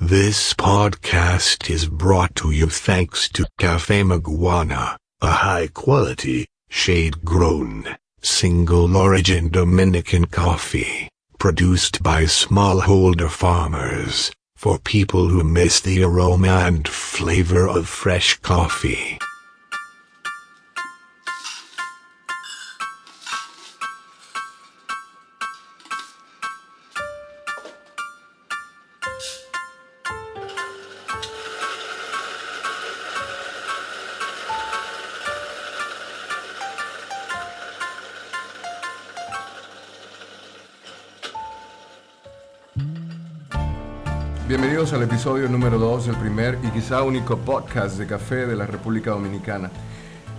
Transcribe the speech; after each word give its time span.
This 0.00 0.54
podcast 0.54 1.68
is 1.68 1.88
brought 1.88 2.36
to 2.36 2.52
you 2.52 2.68
thanks 2.68 3.28
to 3.30 3.48
Cafe 3.58 4.02
Maguana, 4.04 4.96
a 5.20 5.30
high 5.30 5.66
quality, 5.66 6.46
shade 6.68 7.24
grown, 7.24 7.96
single 8.22 8.96
origin 8.96 9.48
Dominican 9.48 10.26
coffee, 10.26 11.08
produced 11.40 12.00
by 12.00 12.22
smallholder 12.22 13.28
farmers, 13.28 14.30
for 14.54 14.78
people 14.78 15.26
who 15.26 15.42
miss 15.42 15.80
the 15.80 16.04
aroma 16.04 16.62
and 16.64 16.86
flavor 16.86 17.68
of 17.68 17.88
fresh 17.88 18.38
coffee. 18.38 19.18
Bienvenidos 44.88 45.10
al 45.10 45.16
episodio 45.16 45.48
número 45.50 45.78
2 45.78 46.06
del 46.06 46.16
primer 46.16 46.58
y 46.62 46.70
quizá 46.70 47.02
único 47.02 47.36
podcast 47.36 47.98
de 47.98 48.06
café 48.06 48.46
de 48.46 48.56
la 48.56 48.64
República 48.64 49.10
Dominicana. 49.10 49.70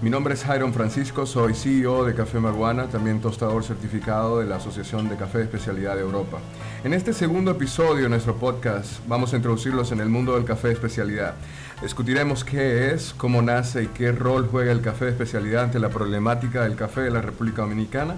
Mi 0.01 0.09
nombre 0.09 0.33
es 0.33 0.43
Jairon 0.43 0.73
Francisco, 0.73 1.27
soy 1.27 1.53
CEO 1.53 2.03
de 2.03 2.15
Café 2.15 2.39
Maguana, 2.39 2.87
también 2.87 3.21
tostador 3.21 3.63
certificado 3.63 4.39
de 4.39 4.47
la 4.47 4.55
Asociación 4.55 5.07
de 5.07 5.17
Café 5.17 5.37
de 5.37 5.43
Especialidad 5.43 5.93
de 5.93 6.01
Europa. 6.01 6.39
En 6.83 6.95
este 6.95 7.13
segundo 7.13 7.51
episodio 7.51 8.03
de 8.03 8.09
nuestro 8.09 8.37
podcast 8.37 9.05
vamos 9.07 9.33
a 9.33 9.35
introducirlos 9.35 9.91
en 9.91 9.99
el 9.99 10.09
mundo 10.09 10.33
del 10.33 10.45
café 10.45 10.69
de 10.69 10.73
especialidad. 10.73 11.35
Discutiremos 11.83 12.43
qué 12.43 12.91
es, 12.91 13.13
cómo 13.13 13.43
nace 13.43 13.83
y 13.83 13.87
qué 13.87 14.11
rol 14.13 14.47
juega 14.49 14.71
el 14.71 14.81
café 14.81 15.05
de 15.05 15.11
especialidad 15.11 15.65
ante 15.65 15.79
la 15.79 15.89
problemática 15.89 16.63
del 16.63 16.75
café 16.75 17.01
de 17.01 17.11
la 17.11 17.21
República 17.21 17.61
Dominicana. 17.61 18.15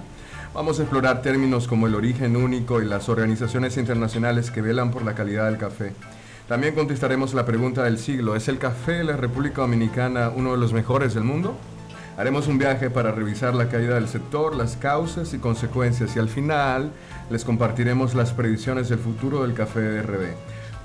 Vamos 0.54 0.78
a 0.78 0.82
explorar 0.82 1.20
términos 1.20 1.68
como 1.68 1.88
el 1.88 1.94
origen 1.94 2.36
único 2.36 2.80
y 2.80 2.86
las 2.86 3.10
organizaciones 3.10 3.76
internacionales 3.76 4.50
que 4.50 4.62
velan 4.62 4.90
por 4.90 5.04
la 5.04 5.14
calidad 5.14 5.44
del 5.46 5.58
café. 5.58 5.92
También 6.48 6.74
contestaremos 6.74 7.34
la 7.34 7.46
pregunta 7.46 7.84
del 7.84 7.98
siglo, 7.98 8.36
¿es 8.36 8.48
el 8.48 8.58
café 8.58 8.92
de 8.92 9.04
la 9.04 9.16
República 9.16 9.62
Dominicana 9.62 10.30
uno 10.34 10.52
de 10.52 10.58
los 10.58 10.72
mejores 10.72 11.14
del 11.14 11.24
mundo? 11.24 11.56
Haremos 12.18 12.46
un 12.46 12.58
viaje 12.58 12.90
para 12.90 13.12
revisar 13.12 13.54
la 13.54 13.68
caída 13.68 13.94
del 13.94 14.06
sector, 14.06 14.54
las 14.54 14.76
causas 14.76 15.32
y 15.32 15.38
consecuencias 15.38 16.14
y 16.14 16.18
al 16.18 16.28
final 16.28 16.92
les 17.30 17.44
compartiremos 17.44 18.14
las 18.14 18.32
predicciones 18.32 18.90
del 18.90 18.98
futuro 18.98 19.42
del 19.42 19.54
café 19.54 19.80
de 19.80 20.02
RD. 20.02 20.34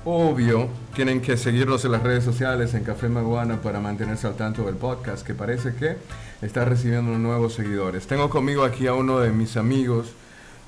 Obvio, 0.04 0.68
tienen 0.94 1.20
que 1.20 1.36
seguirnos 1.36 1.84
en 1.84 1.92
las 1.92 2.02
redes 2.02 2.24
sociales 2.24 2.72
en 2.72 2.84
Café 2.84 3.10
Maguana 3.10 3.60
para 3.60 3.78
mantenerse 3.78 4.26
al 4.26 4.36
tanto 4.36 4.64
del 4.64 4.76
podcast, 4.76 5.26
que 5.26 5.34
parece 5.34 5.74
que 5.74 5.96
está 6.40 6.64
recibiendo 6.64 7.18
nuevos 7.18 7.52
seguidores. 7.54 8.06
Tengo 8.06 8.30
conmigo 8.30 8.64
aquí 8.64 8.86
a 8.86 8.94
uno 8.94 9.18
de 9.18 9.32
mis 9.32 9.58
amigos, 9.58 10.12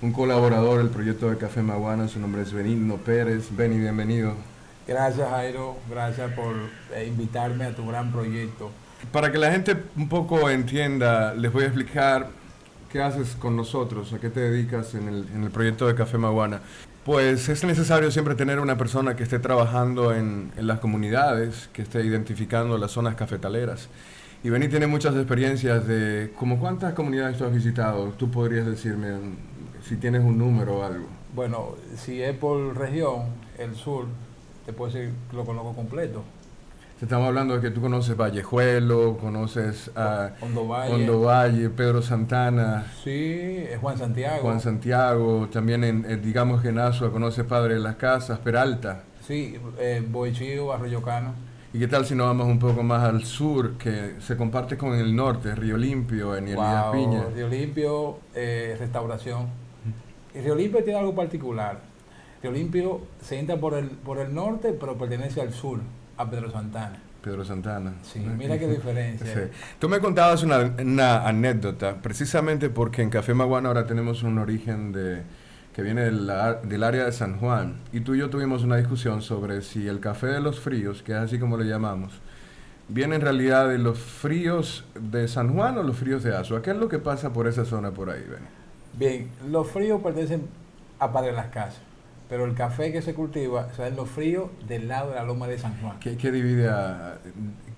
un 0.03 0.13
colaborador 0.13 0.79
del 0.79 0.91
proyecto 0.91 1.31
de 1.31 1.39
Café 1.39 1.63
Maguana, 1.63 2.09
su 2.09 2.21
nombre 2.21 2.43
es 2.43 2.53
Benigno 2.53 2.97
Pérez. 2.97 3.49
Beni, 3.57 3.79
bienvenido. 3.79 4.35
Gracias 4.91 5.31
Jairo, 5.31 5.77
gracias 5.89 6.33
por 6.33 6.53
eh, 6.93 7.07
invitarme 7.07 7.65
a 7.65 7.73
tu 7.73 7.87
gran 7.87 8.11
proyecto. 8.11 8.73
Para 9.13 9.31
que 9.31 9.39
la 9.39 9.53
gente 9.53 9.77
un 9.97 10.09
poco 10.09 10.51
entienda, 10.51 11.33
les 11.33 11.53
voy 11.53 11.63
a 11.63 11.67
explicar 11.67 12.27
qué 12.91 13.01
haces 13.01 13.37
con 13.37 13.55
nosotros, 13.55 14.13
a 14.13 14.19
qué 14.19 14.31
te 14.31 14.41
dedicas 14.41 14.97
en 14.97 15.07
el, 15.07 15.29
en 15.33 15.45
el 15.45 15.51
proyecto 15.53 15.87
de 15.87 15.95
Café 15.95 16.19
Maguana. 16.19 16.61
Pues 17.05 17.49
es 17.49 17.63
necesario 17.63 18.11
siempre 18.11 18.35
tener 18.35 18.59
una 18.59 18.77
persona 18.77 19.15
que 19.15 19.23
esté 19.23 19.39
trabajando 19.39 20.13
en, 20.13 20.51
en, 20.57 20.67
las 20.67 20.81
comunidades, 20.81 21.71
que 21.73 21.83
esté 21.83 22.05
identificando 22.05 22.77
las 22.77 22.91
zonas 22.91 23.15
cafetaleras. 23.15 23.89
Y 24.43 24.51
Beni 24.51 24.67
tiene 24.67 24.89
muchas 24.89 25.15
experiencias 25.15 25.87
de, 25.87 26.33
como 26.37 26.59
cuántas 26.59 26.95
comunidades 26.95 27.39
tú 27.39 27.45
has 27.45 27.55
visitado, 27.55 28.09
tú 28.19 28.29
podrías 28.29 28.67
decirme 28.67 29.11
si 29.89 29.99
tienes 29.99 30.25
un 30.25 30.37
número 30.37 30.79
o 30.79 30.83
algo. 30.83 31.07
Bueno, 31.33 31.77
si 31.95 32.21
es 32.21 32.37
por 32.37 32.77
región, 32.77 33.27
el 33.57 33.77
sur, 33.77 34.07
te 34.67 34.73
puedo 34.73 34.93
decir 34.93 35.13
que 35.31 35.37
lo 35.37 35.45
conozco 35.45 35.75
completo. 35.75 36.23
Estamos 37.01 37.29
hablando 37.29 37.55
de 37.55 37.63
que 37.63 37.71
tú 37.71 37.81
conoces 37.81 38.15
Vallejuelo, 38.15 39.17
conoces 39.17 39.91
a 39.97 40.33
Hondo 40.43 40.69
Valle. 40.69 41.09
Valle, 41.09 41.71
Pedro 41.71 42.03
Santana. 42.03 42.85
Sí, 43.03 43.65
Juan 43.81 43.97
Santiago. 43.97 44.43
Juan 44.43 44.61
Santiago, 44.61 45.49
también 45.51 45.83
en, 45.83 46.05
en 46.05 46.21
digamos 46.21 46.61
que 46.61 46.69
en 46.69 46.79
Asua 46.79 47.11
conoces 47.11 47.47
Padre 47.47 47.75
de 47.75 47.81
las 47.81 47.97
Casas, 47.97 48.39
Peralta. 48.41 49.05
Sí, 49.27 49.57
eh, 49.79 50.05
Boichío, 50.07 50.73
Arroyo 50.73 51.01
Cano. 51.01 51.33
¿Y 51.73 51.79
qué 51.79 51.89
tal 51.89 52.05
si 52.05 52.15
nos 52.15 52.27
vamos 52.27 52.49
un 52.49 52.59
poco 52.59 52.83
más 52.83 53.03
al 53.05 53.25
sur, 53.25 53.79
que 53.79 54.17
se 54.21 54.37
comparte 54.37 54.77
con 54.77 54.93
el 54.93 55.15
norte, 55.17 55.55
Río 55.55 55.79
Limpio, 55.79 56.37
en 56.37 56.49
Elías 56.49 56.85
Wow, 56.85 56.93
Piña? 56.93 57.25
Río 57.35 57.49
Limpio, 57.49 58.19
eh, 58.35 58.77
restauración. 58.79 59.47
Y 60.35 60.41
Río 60.41 60.55
Limpio 60.55 60.85
tiene 60.85 60.99
algo 60.99 61.15
particular. 61.15 61.81
Río 62.43 62.53
Limpio 62.53 63.01
se 63.21 63.39
entra 63.39 63.57
por 63.57 63.75
el, 63.75 63.87
por 63.89 64.19
el 64.19 64.35
norte, 64.35 64.73
pero 64.73 64.97
pertenece 64.97 65.41
al 65.41 65.53
sur, 65.53 65.81
a 66.17 66.31
Pedro 66.31 66.51
Santana. 66.51 66.99
Pedro 67.23 67.45
Santana. 67.45 67.95
Sí, 68.03 68.21
mira 68.21 68.59
qué 68.59 68.67
diferencia. 68.71 69.27
Sí. 69.27 69.41
Tú 69.79 69.89
me 69.89 70.01
contabas 70.01 70.43
una, 70.43 70.75
una, 70.79 71.27
anécdota, 71.27 71.97
precisamente 72.01 72.71
porque 72.71 73.03
en 73.03 73.11
Café 73.11 73.35
Maguana 73.35 73.69
ahora 73.69 73.87
tenemos 73.87 74.23
un 74.23 74.39
origen 74.39 74.93
de, 74.93 75.23
que 75.75 75.83
viene 75.83 76.03
del, 76.03 76.31
del, 76.65 76.83
área 76.83 77.05
de 77.05 77.13
San 77.13 77.39
Juan. 77.39 77.77
Y 77.93 78.01
tú 78.01 78.15
y 78.15 78.19
yo 78.19 78.31
tuvimos 78.31 78.63
una 78.63 78.77
discusión 78.77 79.21
sobre 79.21 79.61
si 79.61 79.87
el 79.87 80.01
café 80.01 80.29
de 80.29 80.41
los 80.41 80.61
fríos, 80.61 81.03
que 81.03 81.13
es 81.13 81.19
así 81.19 81.39
como 81.39 81.59
le 81.59 81.67
llamamos, 81.67 82.21
viene 82.89 83.17
en 83.17 83.21
realidad 83.21 83.69
de 83.69 83.79
los 83.79 83.99
fríos 83.99 84.85
de 84.99 85.29
San 85.29 85.55
Juan 85.55 85.79
o 85.79 85.83
los 85.83 85.97
fríos 85.97 86.23
de 86.23 86.35
Azua. 86.35 86.63
¿Qué 86.63 86.71
es 86.71 86.77
lo 86.77 86.89
que 86.89 86.99
pasa 86.99 87.33
por 87.33 87.47
esa 87.47 87.65
zona 87.65 87.91
por 87.91 88.11
ahí, 88.11 88.25
Ben? 88.29 88.49
Bien, 88.95 89.31
los 89.49 89.71
fríos 89.71 90.03
pertenecen 90.03 90.49
a 90.99 91.13
Padre 91.13 91.33
las 91.33 91.47
Casas. 91.47 91.90
Pero 92.31 92.45
el 92.45 92.55
café 92.55 92.93
que 92.93 93.03
se 93.03 93.13
cultiva, 93.13 93.69
o 93.73 93.75
sea, 93.75 93.89
es 93.89 93.97
lo 93.97 94.07
frío 94.07 94.53
del 94.69 94.87
lado 94.87 95.11
de 95.11 95.17
la 95.17 95.25
loma 95.25 95.49
de 95.49 95.59
San 95.59 95.77
Juan. 95.81 95.99
¿Qué, 95.99 96.17
qué 96.17 96.31
divide 96.31 96.69
a, 96.69 97.19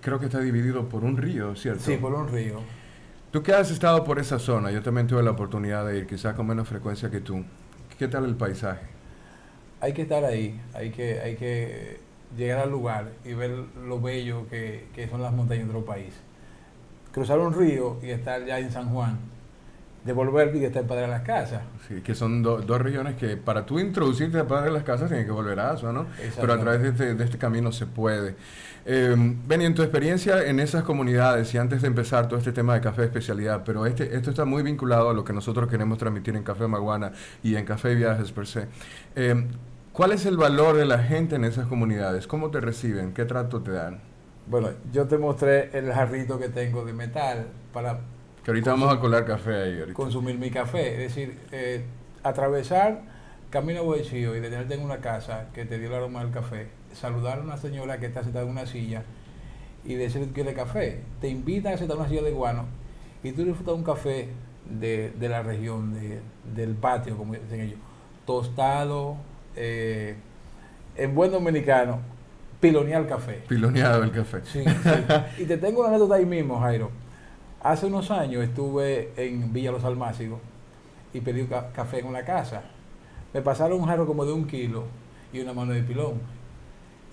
creo 0.02 0.20
que 0.20 0.26
está 0.26 0.40
dividido 0.40 0.90
por 0.90 1.04
un 1.04 1.16
río, 1.16 1.56
¿cierto? 1.56 1.82
Sí, 1.82 1.96
por 1.96 2.12
un 2.12 2.28
río. 2.28 2.60
Tú 3.30 3.42
que 3.42 3.54
has 3.54 3.70
estado 3.70 4.04
por 4.04 4.18
esa 4.18 4.38
zona, 4.38 4.70
yo 4.70 4.82
también 4.82 5.06
tuve 5.06 5.22
la 5.22 5.30
oportunidad 5.30 5.86
de 5.86 5.96
ir, 5.96 6.06
quizás 6.06 6.34
con 6.34 6.46
menos 6.46 6.68
frecuencia 6.68 7.10
que 7.10 7.20
tú. 7.20 7.42
¿Qué 7.98 8.08
tal 8.08 8.26
el 8.26 8.36
paisaje? 8.36 8.82
Hay 9.80 9.94
que 9.94 10.02
estar 10.02 10.22
ahí, 10.22 10.60
hay 10.74 10.90
que, 10.90 11.19
hay 11.20 11.36
que 11.36 12.00
llegar 12.36 12.58
al 12.58 12.70
lugar 12.70 13.10
y 13.24 13.32
ver 13.32 13.52
lo 13.86 14.02
bello 14.02 14.46
que, 14.50 14.86
que 14.94 15.08
son 15.08 15.22
las 15.22 15.32
montañas 15.32 15.64
de 15.64 15.70
otro 15.70 15.86
país. 15.86 16.12
Cruzar 17.10 17.38
un 17.38 17.54
río 17.54 17.96
y 18.02 18.10
estar 18.10 18.44
ya 18.44 18.58
en 18.58 18.70
San 18.70 18.90
Juan 18.90 19.31
devolver 20.04 20.54
y 20.56 20.64
estar 20.64 20.84
Padre 20.84 21.02
de 21.02 21.08
las 21.08 21.22
Casas. 21.22 21.62
Sí, 21.88 22.00
que 22.00 22.14
son 22.14 22.42
do, 22.42 22.60
dos 22.60 22.80
regiones 22.80 23.16
que 23.16 23.36
para 23.36 23.64
tú 23.64 23.78
introducirte 23.78 24.38
a 24.38 24.46
Padre 24.46 24.66
de 24.66 24.72
las 24.72 24.82
Casas 24.82 25.08
tienes 25.08 25.26
que 25.26 25.32
volver 25.32 25.58
a 25.60 25.70
Asua, 25.70 25.92
¿no? 25.92 26.06
Pero 26.40 26.52
a 26.52 26.58
través 26.58 26.82
de 26.82 26.88
este, 26.88 27.14
de 27.14 27.24
este 27.24 27.38
camino 27.38 27.72
se 27.72 27.86
puede. 27.86 28.34
Eh, 28.84 29.14
Benny, 29.46 29.64
en 29.64 29.74
tu 29.74 29.82
experiencia 29.82 30.44
en 30.44 30.58
esas 30.58 30.82
comunidades 30.82 31.54
y 31.54 31.58
antes 31.58 31.82
de 31.82 31.88
empezar 31.88 32.26
todo 32.26 32.38
este 32.38 32.52
tema 32.52 32.74
de 32.74 32.80
café 32.80 33.02
de 33.02 33.06
especialidad, 33.08 33.62
pero 33.64 33.86
este, 33.86 34.16
esto 34.16 34.30
está 34.30 34.44
muy 34.44 34.64
vinculado 34.64 35.10
a 35.10 35.14
lo 35.14 35.24
que 35.24 35.32
nosotros 35.32 35.70
queremos 35.70 35.98
transmitir 35.98 36.34
en 36.34 36.42
Café 36.42 36.66
Maguana 36.66 37.12
y 37.44 37.54
en 37.54 37.64
Café 37.64 37.94
Viajes 37.94 38.32
per 38.32 38.46
se. 38.46 38.66
Eh, 39.14 39.46
¿Cuál 39.92 40.12
es 40.12 40.26
el 40.26 40.36
valor 40.36 40.76
de 40.76 40.86
la 40.86 40.98
gente 40.98 41.36
en 41.36 41.44
esas 41.44 41.66
comunidades? 41.66 42.26
¿Cómo 42.26 42.50
te 42.50 42.60
reciben? 42.60 43.12
¿Qué 43.12 43.26
trato 43.26 43.60
te 43.60 43.72
dan? 43.72 44.00
Bueno, 44.46 44.70
yo 44.90 45.06
te 45.06 45.19
mostré 45.19 45.70
el 45.78 45.92
jarrito 45.92 46.38
que 46.38 46.48
tengo 46.48 46.84
de 46.84 46.92
metal 46.92 47.46
para 47.72 48.00
que 48.44 48.50
ahorita 48.50 48.70
vamos 48.72 48.92
a 48.92 49.00
colar 49.00 49.25
café 49.25 49.54
ahí. 49.54 49.78
Ahorita. 49.78 49.94
Consumir 49.94 50.38
mi 50.38 50.50
café. 50.50 50.92
Es 50.92 51.14
decir, 51.14 51.38
eh, 51.53 51.84
atravesar 52.22 53.03
Camino 53.50 53.84
Boichío 53.84 54.34
y 54.34 54.41
detenerte 54.41 54.75
en 54.75 54.82
una 54.82 54.98
casa 54.98 55.48
que 55.53 55.64
te 55.64 55.78
dio 55.78 55.88
el 55.88 55.94
aroma 55.94 56.22
del 56.25 56.32
café, 56.32 56.69
saludar 56.94 57.38
a 57.38 57.42
una 57.42 57.56
señora 57.56 57.98
que 57.98 58.06
está 58.06 58.22
sentada 58.22 58.44
en 58.44 58.50
una 58.50 58.66
silla 58.66 59.02
y 59.84 59.94
decirle 59.94 60.28
que 60.28 60.32
quiere 60.32 60.55
café. 60.55 61.00
Te 61.20 61.28
invitan 61.28 61.75
a 61.75 61.76
sentar 61.76 61.96
en 61.96 62.00
una 62.00 62.08
silla 62.08 62.22
de 62.22 62.32
guano 62.32 62.64
y 63.22 63.32
tú 63.32 63.44
disfrutas 63.44 63.75
un 63.75 63.84
café 63.84 64.28
de, 64.69 65.11
de 65.11 65.28
la 65.28 65.43
región, 65.43 65.94
de, 65.94 66.20
del 66.55 66.75
patio, 66.75 67.16
como 67.16 67.34
dicen 67.34 67.61
ellos. 67.61 67.78
Tostado, 68.25 69.16
eh, 69.55 70.16
en 70.96 71.14
buen 71.14 71.31
dominicano, 71.31 72.00
pilonear 72.61 73.02
el 73.02 73.08
café. 73.08 73.43
Piloneado 73.49 74.02
el 74.02 74.12
café. 74.12 74.40
Sí, 74.44 74.64
sí. 74.64 75.43
Y 75.43 75.44
te 75.44 75.58
tengo 75.58 75.81
una 75.81 75.90
anécdota 75.90 76.14
ahí 76.14 76.26
mismo, 76.26 76.58
Jairo. 76.61 76.90
Hace 77.62 77.87
unos 77.87 78.11
años 78.11 78.43
estuve 78.43 79.12
en 79.17 79.53
Villa 79.53 79.70
Los 79.70 79.85
Almácigos 79.85 80.41
y 81.14 81.20
pedí 81.20 81.44
ca 81.44 81.70
café 81.73 82.00
en 82.00 82.06
una 82.06 82.25
casa. 82.25 82.62
Me 83.32 83.41
pasaron 83.41 83.81
un 83.81 83.87
jarro 83.87 84.05
como 84.05 84.25
de 84.25 84.32
un 84.32 84.49
kilo 84.49 84.85
y 85.32 85.38
una 85.38 85.53
mano 85.53 85.73
de 85.73 85.82
pilón. 85.82 86.14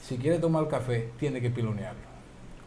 Si 0.02 0.18
quiere 0.18 0.40
tomar 0.40 0.68
café, 0.68 1.12
tiene 1.20 1.40
que 1.40 1.52
pilonearlo. 1.52 2.10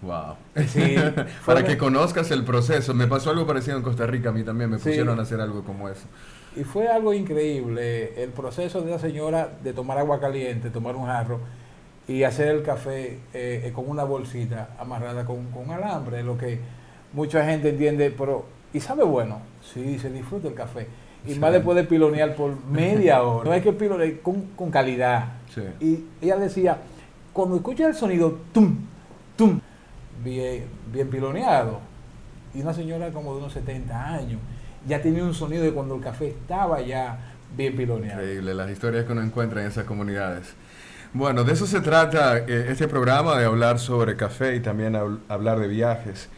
Wow. 0.00 0.37
Sí, 0.69 0.94
Para 1.46 1.64
que 1.64 1.76
conozcas 1.76 2.31
el 2.31 2.44
proceso. 2.44 2.94
Me 2.94 3.08
pasó 3.08 3.31
algo 3.31 3.46
parecido 3.49 3.76
en 3.76 3.82
Costa 3.82 4.06
Rica, 4.06 4.29
a 4.29 4.32
mí 4.32 4.44
también 4.44 4.70
me 4.70 4.79
pusieron 4.79 5.17
sí. 5.17 5.20
a 5.20 5.23
hacer 5.23 5.40
algo 5.40 5.64
como 5.64 5.88
eso. 5.88 6.06
Y 6.55 6.62
fue 6.62 6.87
algo 6.87 7.12
increíble 7.12 8.23
el 8.23 8.31
proceso 8.31 8.82
de 8.82 8.93
la 8.93 8.99
señora 9.00 9.49
de 9.62 9.73
tomar 9.73 9.99
agua 9.99 10.20
caliente, 10.20 10.70
tomar 10.70 10.94
un 10.94 11.06
jarro 11.06 11.40
y 12.06 12.23
hacer 12.23 12.49
el 12.49 12.62
café 12.62 13.19
eh, 13.32 13.73
con 13.75 13.88
una 13.88 14.05
bolsita 14.05 14.70
amarrada 14.79 15.25
con, 15.25 15.46
con 15.50 15.70
alambre, 15.70 16.23
lo 16.23 16.38
que 16.38 16.61
mucha 17.12 17.44
gente 17.44 17.70
entiende, 17.70 18.10
pero 18.10 18.46
¿y 18.72 18.80
sabe 18.80 19.04
bueno? 19.04 19.40
Sí, 19.62 19.98
se 19.98 20.10
disfruta 20.10 20.48
el 20.48 20.54
café. 20.54 20.86
Y 21.26 21.36
más 21.36 21.52
después 21.52 21.76
de 21.76 21.84
pilonear 21.84 22.34
por 22.34 22.64
media 22.66 23.22
hora. 23.22 23.44
No 23.44 23.52
hay 23.52 23.60
que 23.60 23.72
pilonear 23.72 24.20
con, 24.20 24.42
con 24.56 24.70
calidad. 24.70 25.34
Y 25.80 26.04
ella 26.20 26.36
decía, 26.36 26.78
cuando 27.32 27.56
escucha 27.56 27.86
el 27.86 27.94
sonido, 27.94 28.40
tum, 28.52 28.76
tum, 29.36 29.60
bien, 30.24 30.64
bien 30.92 31.08
piloneado. 31.08 31.80
Y 32.54 32.60
una 32.60 32.74
señora 32.74 33.10
como 33.10 33.32
de 33.32 33.38
unos 33.38 33.52
70 33.52 34.14
años, 34.14 34.40
ya 34.86 35.00
tenía 35.00 35.24
un 35.24 35.34
sonido 35.34 35.62
de 35.62 35.72
cuando 35.72 35.94
el 35.94 36.00
café 36.00 36.28
estaba 36.28 36.80
ya 36.80 37.18
bien 37.56 37.76
piloneado. 37.76 38.20
Increíble, 38.20 38.54
las 38.54 38.70
historias 38.70 39.04
que 39.04 39.12
uno 39.12 39.22
encuentra 39.22 39.62
en 39.62 39.68
esas 39.68 39.84
comunidades. 39.84 40.54
Bueno, 41.14 41.44
de 41.44 41.52
eso 41.52 41.66
se 41.66 41.80
trata 41.80 42.38
eh, 42.38 42.66
este 42.68 42.88
programa, 42.88 43.38
de 43.38 43.44
hablar 43.44 43.78
sobre 43.78 44.16
café 44.16 44.56
y 44.56 44.60
también 44.60 44.96
hablar 45.28 45.58
de 45.60 45.68
viajes. 45.68 46.30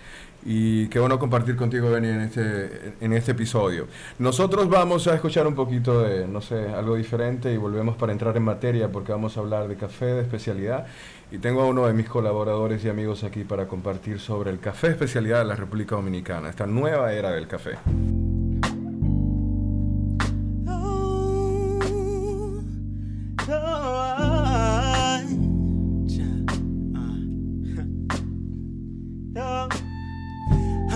Y 0.44 0.88
qué 0.88 0.98
bueno 1.00 1.18
compartir 1.18 1.56
contigo, 1.56 1.90
Benny, 1.90 2.08
en 2.08 2.20
este, 2.20 2.94
en 3.00 3.12
este 3.14 3.32
episodio. 3.32 3.86
Nosotros 4.18 4.68
vamos 4.68 5.06
a 5.06 5.14
escuchar 5.14 5.46
un 5.46 5.54
poquito 5.54 6.02
de, 6.02 6.28
no 6.28 6.42
sé, 6.42 6.68
algo 6.68 6.96
diferente 6.96 7.52
y 7.52 7.56
volvemos 7.56 7.96
para 7.96 8.12
entrar 8.12 8.36
en 8.36 8.42
materia 8.42 8.92
porque 8.92 9.12
vamos 9.12 9.36
a 9.36 9.40
hablar 9.40 9.68
de 9.68 9.76
café 9.76 10.06
de 10.06 10.20
especialidad. 10.20 10.86
Y 11.32 11.38
tengo 11.38 11.62
a 11.62 11.66
uno 11.66 11.86
de 11.86 11.94
mis 11.94 12.08
colaboradores 12.08 12.84
y 12.84 12.90
amigos 12.90 13.24
aquí 13.24 13.44
para 13.44 13.66
compartir 13.66 14.20
sobre 14.20 14.50
el 14.50 14.60
café 14.60 14.88
de 14.88 14.92
especialidad 14.92 15.38
de 15.38 15.46
la 15.46 15.56
República 15.56 15.96
Dominicana, 15.96 16.50
esta 16.50 16.66
nueva 16.66 17.12
era 17.12 17.30
del 17.30 17.46
café. 17.46 17.78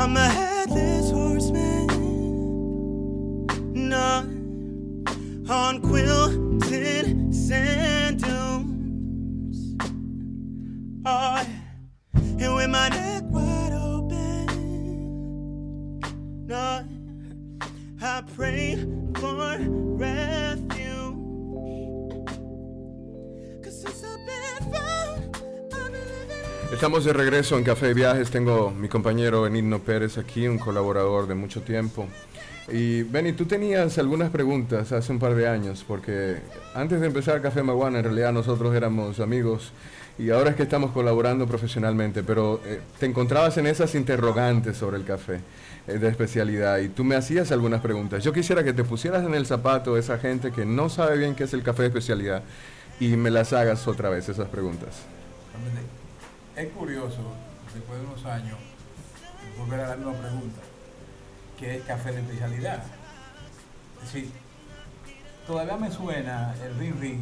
I'm 0.09 0.17
a 0.17 0.27
headless 0.27 1.11
horseman, 1.11 1.87
not 3.75 4.25
on 5.51 5.83
quilted 5.83 7.35
sand. 7.35 7.88
Estamos 26.79 27.05
de 27.05 27.13
regreso 27.13 27.59
en 27.59 27.65
Café 27.65 27.89
de 27.89 27.95
Viajes. 27.95 28.31
Tengo 28.31 28.71
mi 28.71 28.89
compañero 28.89 29.43
Benigno 29.43 29.81
Pérez 29.81 30.17
aquí, 30.17 30.47
un 30.47 30.59
colaborador 30.59 31.27
de 31.27 31.35
mucho 31.35 31.61
tiempo. 31.63 32.07
Y 32.69 33.03
Benny, 33.03 33.33
tú 33.33 33.47
tenías 33.47 33.99
algunas 33.99 34.31
preguntas 34.31 34.93
hace 34.93 35.11
un 35.11 35.19
par 35.19 35.35
de 35.35 35.49
años, 35.49 35.85
porque 35.89 36.37
antes 36.77 37.01
de 37.01 37.09
empezar 37.09 37.43
Café 37.43 37.65
Maguana, 37.65 37.99
en 37.99 38.05
realidad 38.05 38.33
nosotros 38.33 38.77
éramos 38.77 39.19
amigos 39.19 39.73
y 40.21 40.31
ahora 40.31 40.51
es 40.51 40.57
que 40.57 40.63
estamos 40.63 40.93
colaborando 40.93 41.49
profesionalmente, 41.49 42.23
pero 42.23 42.61
eh, 42.65 42.81
te 43.01 43.07
encontrabas 43.07 43.59
en 43.59 43.67
esas 43.67 43.97
interrogantes 43.97 44.77
sobre 44.77 44.99
el 44.99 45.05
café 45.05 45.41
eh, 45.89 45.99
de 45.99 46.07
especialidad 46.07 46.79
y 46.79 46.91
tú 46.91 47.03
me 47.03 47.17
hacías 47.17 47.51
algunas 47.51 47.81
preguntas. 47.81 48.23
Yo 48.23 48.33
quisiera 48.33 48.63
que 48.63 48.73
te 48.73 48.85
pusieras 48.85 49.25
en 49.25 49.35
el 49.35 49.47
zapato 49.47 49.95
de 49.95 50.01
esa 50.01 50.19
gente 50.19 50.53
que 50.53 50.65
no 50.65 50.89
sabe 50.89 51.19
bien 51.19 51.35
qué 51.35 51.43
es 51.43 51.55
el 51.55 51.65
café 51.65 51.83
de 51.83 51.89
especialidad 51.89 52.45
y 53.01 53.17
me 53.17 53.33
las 53.33 53.53
hagas 53.53 53.89
otra 53.89 54.11
vez 54.11 54.29
esas 54.29 54.47
preguntas 54.47 54.95
es 56.59 56.73
curioso, 56.73 57.19
después 57.73 58.01
de 58.01 58.07
unos 58.07 58.25
años, 58.25 58.59
volver 59.57 59.81
a 59.81 59.89
la 59.91 59.97
misma 59.97 60.13
pregunta, 60.15 60.61
¿qué 61.59 61.77
es 61.77 61.85
café 61.85 62.13
de 62.13 62.21
especialidad? 62.21 62.83
Es 64.03 64.13
decir, 64.13 64.31
todavía 65.47 65.77
me 65.77 65.91
suena 65.91 66.55
el 66.65 66.77
ring 66.79 67.01
ring 67.01 67.21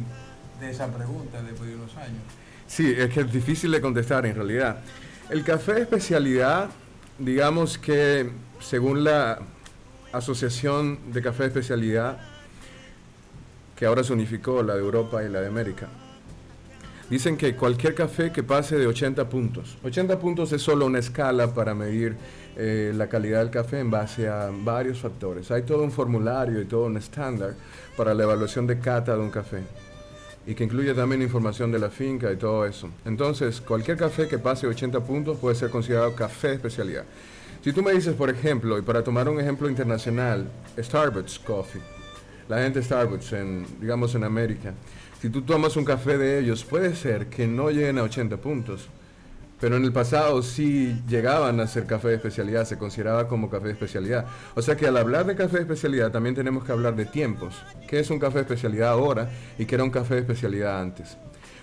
de 0.59 0.71
esa 0.71 0.87
pregunta 0.87 1.41
después 1.43 1.69
de 1.69 1.75
unos 1.75 1.95
años. 1.97 2.21
Sí, 2.65 2.93
es 2.97 3.13
que 3.13 3.21
es 3.21 3.31
difícil 3.31 3.71
de 3.71 3.79
contestar 3.79 4.25
en 4.25 4.35
realidad. 4.35 4.79
El 5.29 5.43
café 5.43 5.75
de 5.75 5.81
especialidad, 5.81 6.69
digamos 7.19 7.77
que 7.77 8.31
según 8.59 9.03
la 9.03 9.39
Asociación 10.13 11.11
de 11.11 11.21
Café 11.21 11.43
de 11.43 11.49
Especialidad, 11.49 12.17
que 13.75 13.85
ahora 13.85 14.03
se 14.03 14.13
unificó, 14.13 14.63
la 14.63 14.73
de 14.73 14.79
Europa 14.79 15.23
y 15.23 15.29
la 15.29 15.41
de 15.41 15.47
América, 15.47 15.87
Dicen 17.09 17.37
que 17.37 17.55
cualquier 17.55 17.95
café 17.95 18.31
que 18.33 18.43
pase 18.43 18.77
de 18.77 18.85
80 18.85 19.29
puntos. 19.29 19.77
80 19.83 20.19
puntos 20.19 20.51
es 20.51 20.61
solo 20.61 20.85
una 20.85 20.99
escala 20.99 21.53
para 21.53 21.73
medir 21.73 22.17
eh, 22.57 22.91
la 22.93 23.07
calidad 23.07 23.39
del 23.39 23.49
café 23.49 23.79
en 23.79 23.89
base 23.89 24.27
a 24.27 24.49
varios 24.51 24.99
factores. 24.99 25.49
Hay 25.51 25.61
todo 25.61 25.83
un 25.83 25.91
formulario 25.91 26.61
y 26.61 26.65
todo 26.65 26.85
un 26.85 26.97
estándar 26.97 27.53
para 27.95 28.13
la 28.13 28.23
evaluación 28.23 28.67
de 28.67 28.79
cata 28.79 29.15
de 29.15 29.21
un 29.21 29.29
café 29.29 29.61
y 30.45 30.53
que 30.53 30.65
incluye 30.65 30.93
también 30.93 31.21
información 31.21 31.71
de 31.71 31.79
la 31.79 31.89
finca 31.89 32.31
y 32.31 32.35
todo 32.35 32.65
eso. 32.65 32.89
Entonces, 33.05 33.61
cualquier 33.61 33.97
café 33.97 34.27
que 34.27 34.37
pase 34.37 34.67
80 34.67 34.99
puntos 35.01 35.37
puede 35.37 35.55
ser 35.55 35.69
considerado 35.69 36.13
café 36.13 36.49
de 36.49 36.53
especialidad. 36.55 37.03
Si 37.63 37.73
tú 37.73 37.83
me 37.83 37.91
dices, 37.91 38.15
por 38.15 38.29
ejemplo, 38.29 38.77
y 38.77 38.81
para 38.81 39.03
tomar 39.03 39.27
un 39.27 39.39
ejemplo 39.39 39.69
internacional, 39.69 40.49
Starbucks 40.77 41.39
Coffee, 41.39 41.81
la 42.47 42.59
gente 42.63 42.81
Starbucks, 42.81 43.33
en, 43.33 43.65
digamos 43.81 44.15
en 44.15 44.23
América, 44.23 44.73
si 45.21 45.29
tú 45.29 45.41
tomas 45.41 45.75
un 45.75 45.85
café 45.85 46.17
de 46.17 46.39
ellos, 46.39 46.63
puede 46.63 46.95
ser 46.95 47.27
que 47.27 47.47
no 47.47 47.69
lleguen 47.71 47.97
a 47.97 48.03
80 48.03 48.37
puntos. 48.37 48.87
Pero 49.59 49.75
en 49.75 49.83
el 49.83 49.91
pasado 49.91 50.43
sí 50.43 51.01
llegaban 51.07 51.59
a 51.59 51.65
ser 51.65 51.87
café 51.87 52.09
de 52.09 52.15
especialidad, 52.15 52.65
se 52.65 52.77
consideraba 52.77 53.27
como 53.27 53.49
café 53.49 53.65
de 53.65 53.73
especialidad. 53.73 54.25
O 54.53 54.61
sea 54.61 54.77
que 54.77 54.85
al 54.85 54.95
hablar 54.97 55.25
de 55.25 55.35
café 55.35 55.55
de 55.55 55.61
especialidad 55.63 56.11
también 56.11 56.35
tenemos 56.35 56.63
que 56.63 56.71
hablar 56.71 56.95
de 56.95 57.05
tiempos. 57.05 57.55
¿Qué 57.87 57.99
es 57.99 58.11
un 58.11 58.19
café 58.19 58.35
de 58.35 58.41
especialidad 58.41 58.89
ahora 58.89 59.31
y 59.57 59.65
qué 59.65 59.73
era 59.73 59.83
un 59.83 59.89
café 59.89 60.13
de 60.13 60.19
especialidad 60.19 60.79
antes? 60.79 61.17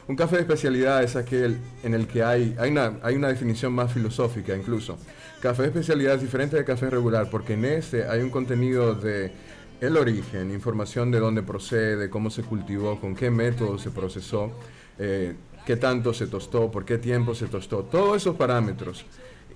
Un 0.09 0.17
café 0.17 0.37
de 0.37 0.43
especialidad 0.43 1.05
es 1.05 1.15
aquel 1.15 1.57
en 1.85 1.95
el 1.95 2.09
que 2.09 2.25
hay, 2.25 2.57
hay, 2.59 2.73
una, 2.73 2.95
hay 3.01 3.15
una 3.15 3.29
definición 3.29 3.73
más 3.73 3.93
filosófica 3.93 4.57
incluso. 4.57 4.99
Café 5.41 5.63
de 5.63 5.69
especialidad 5.69 6.17
es 6.17 6.23
diferente 6.23 6.57
de 6.57 6.65
café 6.65 6.91
regular 6.91 7.31
porque 7.31 7.53
en 7.53 7.65
este 7.65 8.09
hay 8.09 8.23
un 8.23 8.31
contenido 8.31 8.97
de 8.97 9.33
el 9.81 9.97
origen, 9.97 10.51
información 10.51 11.11
de 11.11 11.21
dónde 11.21 11.43
procede, 11.43 12.11
cómo 12.11 12.31
se 12.31 12.43
cultivó, 12.43 13.01
con 13.01 13.15
qué 13.15 13.31
método 13.31 13.79
se 13.79 13.91
procesó, 13.91 14.53
eh, 14.99 15.35
qué 15.67 15.77
tanto 15.77 16.13
se 16.15 16.27
tostó, 16.27 16.71
por 16.71 16.85
qué 16.85 16.99
tiempo 16.99 17.35
se 17.35 17.47
tostó. 17.47 17.85
Todos 17.85 18.17
esos 18.19 18.37
parámetros 18.37 19.05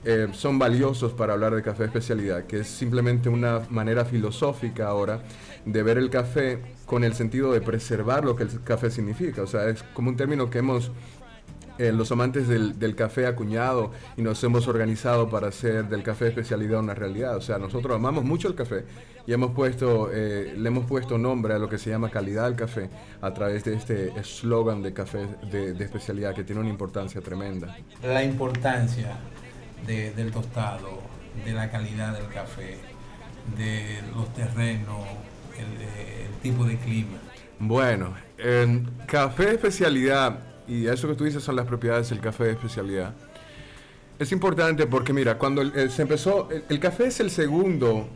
eh, 0.04 0.28
son 0.32 0.58
valiosos 0.58 1.12
para 1.12 1.32
hablar 1.32 1.54
de 1.54 1.62
café 1.62 1.84
especialidad, 1.84 2.44
que 2.44 2.60
es 2.60 2.68
simplemente 2.68 3.28
una 3.28 3.62
manera 3.68 4.04
filosófica 4.04 4.88
ahora 4.88 5.22
de 5.64 5.82
ver 5.82 5.98
el 5.98 6.08
café 6.08 6.60
con 6.86 7.02
el 7.04 7.14
sentido 7.14 7.52
de 7.52 7.60
preservar 7.60 8.24
lo 8.24 8.36
que 8.36 8.44
el 8.44 8.62
café 8.62 8.90
significa. 8.90 9.42
O 9.42 9.46
sea, 9.46 9.68
es 9.68 9.82
como 9.94 10.10
un 10.10 10.16
término 10.16 10.50
que 10.50 10.58
hemos 10.58 10.92
eh, 11.78 11.92
los 11.92 12.10
amantes 12.10 12.48
del, 12.48 12.94
café 12.96 13.26
acuñado 13.26 13.92
y 14.16 14.22
nos 14.22 14.42
hemos 14.42 14.66
organizado 14.66 15.30
para 15.30 15.48
hacer 15.48 15.88
del 15.88 16.02
café 16.02 16.28
especialidad 16.28 16.80
una 16.80 16.94
realidad. 16.94 17.36
O 17.36 17.40
sea, 17.40 17.58
nosotros 17.58 17.94
amamos 17.94 18.24
mucho 18.24 18.48
el 18.48 18.56
café 18.56 18.84
y 19.26 19.32
hemos 19.32 19.52
puesto, 19.52 20.10
eh, 20.12 20.54
le 20.56 20.68
hemos 20.68 20.86
puesto 20.86 21.18
nombre 21.18 21.54
a 21.54 21.58
lo 21.58 21.68
que 21.68 21.78
se 21.78 21.90
llama 21.90 22.10
calidad 22.10 22.46
del 22.46 22.56
café 22.56 22.90
a 23.20 23.32
través 23.32 23.62
de 23.64 23.74
este 23.74 24.08
eslogan 24.18 24.82
de 24.82 24.92
café 24.92 25.26
de, 25.52 25.70
especialidad 25.84 26.34
que 26.34 26.42
tiene 26.42 26.60
una 26.62 26.70
importancia 26.70 27.20
tremenda. 27.20 27.76
La 28.02 28.24
importancia 28.24 29.16
del 29.86 30.32
tostado, 30.32 31.00
de 31.44 31.52
la 31.52 31.70
calidad 31.70 32.12
del 32.12 32.26
café, 32.28 32.78
de 33.56 34.00
los 34.14 34.34
terrenos, 34.34 35.06
el, 35.56 36.26
el 36.26 36.34
tipo 36.42 36.64
de 36.64 36.76
clima. 36.76 37.18
Bueno, 37.60 38.14
en 38.36 38.90
café 39.06 39.54
especialidad 39.54 40.40
y 40.68 40.86
eso 40.86 41.08
que 41.08 41.14
tú 41.14 41.24
dices 41.24 41.42
son 41.42 41.56
las 41.56 41.66
propiedades 41.66 42.10
del 42.10 42.20
café 42.20 42.44
de 42.44 42.50
especialidad. 42.52 43.14
Es 44.18 44.32
importante 44.32 44.86
porque, 44.86 45.12
mira, 45.12 45.38
cuando 45.38 45.62
se 45.88 46.02
empezó, 46.02 46.48
el, 46.68 46.80
café 46.80 47.06
es 47.06 47.20
el 47.20 47.30
segundo, 47.30 48.08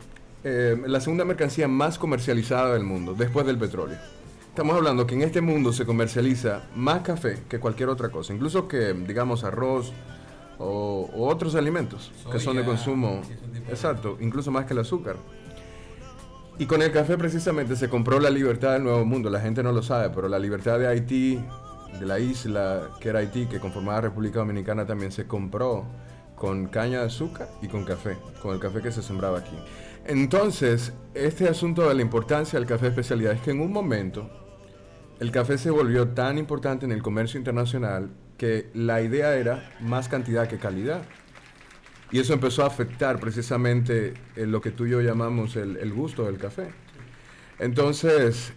eh, 0.42 0.76
la 0.86 1.00
segunda 1.00 1.24
mercancía 1.24 1.68
más 1.68 1.98
comercializada 1.98 2.74
del 2.74 2.82
mundo, 2.82 3.14
después 3.14 3.46
del 3.46 3.56
petróleo. 3.56 3.98
Estamos 4.48 4.76
hablando 4.76 5.06
que 5.06 5.14
en 5.14 5.22
este 5.22 5.40
mundo 5.40 5.72
se 5.72 5.86
comercializa 5.86 6.64
más 6.74 7.00
café 7.02 7.38
que 7.48 7.58
cualquier 7.58 7.88
otra 7.88 8.10
cosa, 8.10 8.34
incluso 8.34 8.68
que, 8.68 8.92
digamos, 8.92 9.44
arroz 9.44 9.92
o, 10.58 11.08
otros 11.14 11.54
alimentos 11.54 12.12
que 12.30 12.38
son 12.38 12.56
de 12.56 12.64
consumo. 12.64 13.22
Exacto, 13.70 14.18
incluso 14.20 14.50
más 14.50 14.66
que 14.66 14.74
el 14.74 14.80
azúcar. 14.80 15.16
Y 16.58 16.66
con 16.66 16.82
el 16.82 16.92
café 16.92 17.16
precisamente 17.16 17.76
se 17.76 17.88
compró 17.88 18.20
la 18.20 18.28
libertad 18.28 18.74
del 18.74 18.84
nuevo 18.84 19.04
mundo. 19.04 19.30
La 19.30 19.40
gente 19.40 19.62
no 19.62 19.72
lo 19.72 19.82
sabe, 19.82 20.10
pero 20.14 20.28
la 20.28 20.38
libertad 20.38 20.78
de 20.78 20.86
Haití, 20.86 21.40
de 21.98 22.06
la 22.06 22.18
isla 22.18 22.90
que 23.00 23.08
era 23.08 23.20
Haití, 23.20 23.46
que 23.46 23.60
conformaba 23.60 24.02
República 24.02 24.38
Dominicana, 24.38 24.86
también 24.86 25.12
se 25.12 25.26
compró 25.26 25.86
con 26.34 26.66
caña 26.66 27.00
de 27.00 27.06
azúcar 27.06 27.48
y 27.60 27.68
con 27.68 27.84
café, 27.84 28.16
con 28.40 28.54
el 28.54 28.60
café 28.60 28.80
que 28.80 28.90
se 28.90 29.02
sembraba 29.02 29.38
aquí. 29.38 29.56
Entonces, 30.04 30.92
este 31.14 31.48
asunto 31.48 31.88
de 31.88 31.94
la 31.94 32.02
importancia 32.02 32.58
del 32.58 32.66
café 32.66 32.86
de 32.86 32.90
especialidad 32.90 33.34
es 33.34 33.40
que 33.40 33.52
en 33.52 33.60
un 33.60 33.72
momento 33.72 34.28
el 35.20 35.30
café 35.30 35.56
se 35.56 35.70
volvió 35.70 36.08
tan 36.08 36.38
importante 36.38 36.84
en 36.84 36.90
el 36.90 37.02
comercio 37.02 37.38
internacional 37.38 38.10
que 38.36 38.70
la 38.74 39.00
idea 39.02 39.36
era 39.36 39.70
más 39.80 40.08
cantidad 40.08 40.48
que 40.48 40.58
calidad. 40.58 41.02
Y 42.10 42.18
eso 42.18 42.34
empezó 42.34 42.64
a 42.64 42.66
afectar 42.66 43.20
precisamente 43.20 44.14
eh, 44.34 44.46
lo 44.46 44.60
que 44.60 44.72
tú 44.72 44.86
y 44.86 44.90
yo 44.90 45.00
llamamos 45.00 45.54
el, 45.54 45.76
el 45.76 45.92
gusto 45.92 46.24
del 46.24 46.38
café. 46.38 46.70
Entonces, 47.60 48.52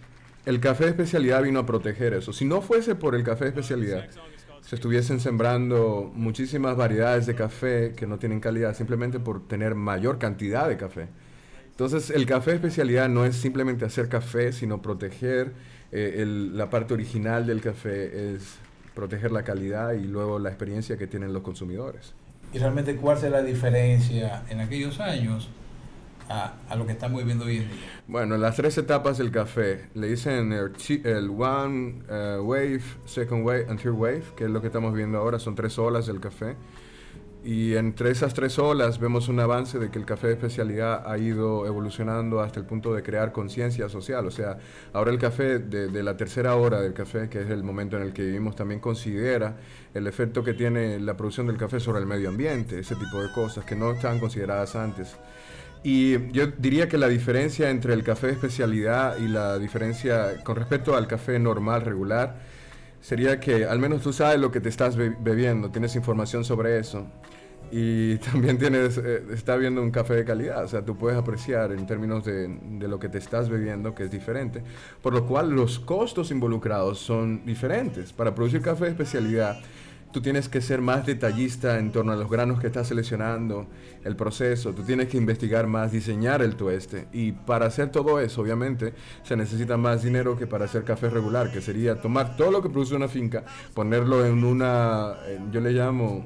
el 0.46 0.60
café 0.60 0.86
especialidad 0.86 1.42
vino 1.42 1.58
a 1.58 1.66
proteger 1.66 2.14
eso. 2.14 2.32
Si 2.32 2.44
no 2.44 2.62
fuese 2.62 2.94
por 2.94 3.16
el 3.16 3.24
café 3.24 3.48
especialidad, 3.48 4.08
se 4.62 4.76
estuviesen 4.76 5.20
sembrando 5.20 6.10
muchísimas 6.14 6.76
variedades 6.76 7.26
de 7.26 7.34
café 7.34 7.92
que 7.96 8.06
no 8.06 8.18
tienen 8.18 8.40
calidad 8.40 8.74
simplemente 8.74 9.18
por 9.18 9.46
tener 9.46 9.74
mayor 9.74 10.18
cantidad 10.18 10.68
de 10.68 10.76
café. 10.76 11.08
Entonces, 11.70 12.10
el 12.10 12.26
café 12.26 12.54
especialidad 12.54 13.08
no 13.08 13.24
es 13.24 13.36
simplemente 13.36 13.84
hacer 13.84 14.08
café, 14.08 14.52
sino 14.52 14.80
proteger 14.80 15.52
eh, 15.90 16.24
la 16.26 16.70
parte 16.70 16.94
original 16.94 17.44
del 17.44 17.60
café, 17.60 18.32
es 18.32 18.56
proteger 18.94 19.32
la 19.32 19.42
calidad 19.42 19.92
y 19.92 20.04
luego 20.04 20.38
la 20.38 20.48
experiencia 20.48 20.96
que 20.96 21.08
tienen 21.08 21.32
los 21.32 21.42
consumidores. 21.42 22.14
Y 22.52 22.58
realmente, 22.58 22.96
¿cuál 22.96 23.18
será 23.18 23.40
la 23.40 23.46
diferencia 23.46 24.44
en 24.48 24.60
aquellos 24.60 25.00
años 25.00 25.50
a, 26.28 26.54
a 26.68 26.76
lo 26.76 26.86
que 26.86 26.92
estamos 26.92 27.18
viviendo 27.18 27.44
hoy 27.44 27.58
en 27.58 27.68
día? 27.68 27.78
Bueno, 28.06 28.36
las 28.36 28.56
tres 28.56 28.76
etapas 28.78 29.18
del 29.18 29.30
café, 29.30 29.88
le 29.94 30.08
dicen 30.08 30.52
el, 30.52 30.72
el 31.04 31.30
one 31.30 32.02
eh, 32.08 32.38
wave, 32.40 32.82
second 33.04 33.44
wave 33.46 33.66
and 33.68 33.80
third 33.80 33.94
wave, 33.94 34.22
que 34.36 34.44
es 34.44 34.50
lo 34.50 34.60
que 34.60 34.68
estamos 34.68 34.94
viendo 34.94 35.18
ahora, 35.18 35.38
son 35.38 35.54
tres 35.54 35.78
olas 35.78 36.06
del 36.06 36.20
café. 36.20 36.56
Y 37.44 37.76
entre 37.76 38.10
esas 38.10 38.34
tres 38.34 38.58
olas 38.58 38.98
vemos 38.98 39.28
un 39.28 39.38
avance 39.38 39.78
de 39.78 39.88
que 39.88 40.00
el 40.00 40.04
café 40.04 40.26
de 40.26 40.32
especialidad 40.32 41.08
ha 41.08 41.16
ido 41.16 41.64
evolucionando 41.64 42.40
hasta 42.40 42.58
el 42.58 42.66
punto 42.66 42.92
de 42.92 43.04
crear 43.04 43.30
conciencia 43.30 43.88
social. 43.88 44.26
O 44.26 44.32
sea, 44.32 44.58
ahora 44.92 45.12
el 45.12 45.18
café 45.18 45.60
de, 45.60 45.86
de 45.86 46.02
la 46.02 46.16
tercera 46.16 46.56
hora 46.56 46.80
del 46.80 46.92
café, 46.92 47.28
que 47.28 47.42
es 47.42 47.50
el 47.50 47.62
momento 47.62 47.96
en 47.96 48.02
el 48.02 48.12
que 48.12 48.22
vivimos, 48.22 48.56
también 48.56 48.80
considera 48.80 49.58
el 49.94 50.08
efecto 50.08 50.42
que 50.42 50.54
tiene 50.54 50.98
la 50.98 51.16
producción 51.16 51.46
del 51.46 51.56
café 51.56 51.78
sobre 51.78 52.00
el 52.00 52.06
medio 52.06 52.30
ambiente, 52.30 52.80
ese 52.80 52.96
tipo 52.96 53.22
de 53.22 53.30
cosas 53.32 53.64
que 53.64 53.76
no 53.76 53.92
estaban 53.92 54.18
consideradas 54.18 54.74
antes. 54.74 55.16
Y 55.82 56.32
yo 56.32 56.48
diría 56.48 56.88
que 56.88 56.98
la 56.98 57.08
diferencia 57.08 57.70
entre 57.70 57.94
el 57.94 58.02
café 58.02 58.28
de 58.28 58.32
especialidad 58.34 59.18
y 59.18 59.28
la 59.28 59.58
diferencia 59.58 60.42
con 60.42 60.56
respecto 60.56 60.96
al 60.96 61.06
café 61.06 61.38
normal, 61.38 61.82
regular, 61.82 62.40
sería 63.00 63.38
que 63.40 63.66
al 63.66 63.78
menos 63.78 64.02
tú 64.02 64.12
sabes 64.12 64.40
lo 64.40 64.50
que 64.50 64.60
te 64.60 64.68
estás 64.68 64.96
be- 64.96 65.16
bebiendo, 65.20 65.70
tienes 65.70 65.94
información 65.96 66.44
sobre 66.44 66.78
eso. 66.78 67.06
Y 67.70 68.16
también 68.32 68.58
tienes, 68.58 68.98
eh, 68.98 69.24
está 69.32 69.56
viendo 69.56 69.82
un 69.82 69.90
café 69.90 70.14
de 70.14 70.24
calidad, 70.24 70.64
o 70.64 70.68
sea, 70.68 70.84
tú 70.84 70.96
puedes 70.96 71.18
apreciar 71.18 71.72
en 71.72 71.86
términos 71.86 72.24
de, 72.24 72.48
de 72.48 72.88
lo 72.88 72.98
que 72.98 73.08
te 73.08 73.18
estás 73.18 73.48
bebiendo, 73.48 73.94
que 73.94 74.04
es 74.04 74.10
diferente. 74.10 74.62
Por 75.02 75.14
lo 75.14 75.26
cual 75.26 75.50
los 75.50 75.78
costos 75.80 76.30
involucrados 76.30 76.98
son 76.98 77.44
diferentes. 77.44 78.12
Para 78.12 78.34
producir 78.34 78.62
café 78.62 78.84
de 78.84 78.90
especialidad, 78.90 79.60
tú 80.12 80.20
tienes 80.20 80.48
que 80.48 80.60
ser 80.60 80.80
más 80.80 81.04
detallista 81.04 81.78
en 81.78 81.92
torno 81.92 82.12
a 82.12 82.16
los 82.16 82.30
granos 82.30 82.60
que 82.60 82.66
estás 82.66 82.88
seleccionando, 82.88 83.66
el 84.04 84.16
proceso, 84.16 84.72
tú 84.72 84.82
tienes 84.82 85.08
que 85.08 85.16
investigar 85.16 85.66
más, 85.66 85.92
diseñar 85.92 86.42
el 86.42 86.56
tueste. 86.56 87.08
Y 87.12 87.32
para 87.32 87.66
hacer 87.66 87.90
todo 87.90 88.20
eso, 88.20 88.40
obviamente, 88.40 88.94
se 89.22 89.36
necesita 89.36 89.76
más 89.76 90.02
dinero 90.02 90.36
que 90.36 90.46
para 90.46 90.64
hacer 90.66 90.84
café 90.84 91.10
regular, 91.10 91.50
que 91.50 91.60
sería 91.60 92.00
tomar 92.00 92.36
todo 92.36 92.50
lo 92.50 92.62
que 92.62 92.70
produce 92.70 92.94
una 92.94 93.08
finca, 93.08 93.44
ponerlo 93.74 94.24
en 94.24 94.44
una, 94.44 95.16
yo 95.50 95.60
le 95.60 95.72
llamo 95.72 96.24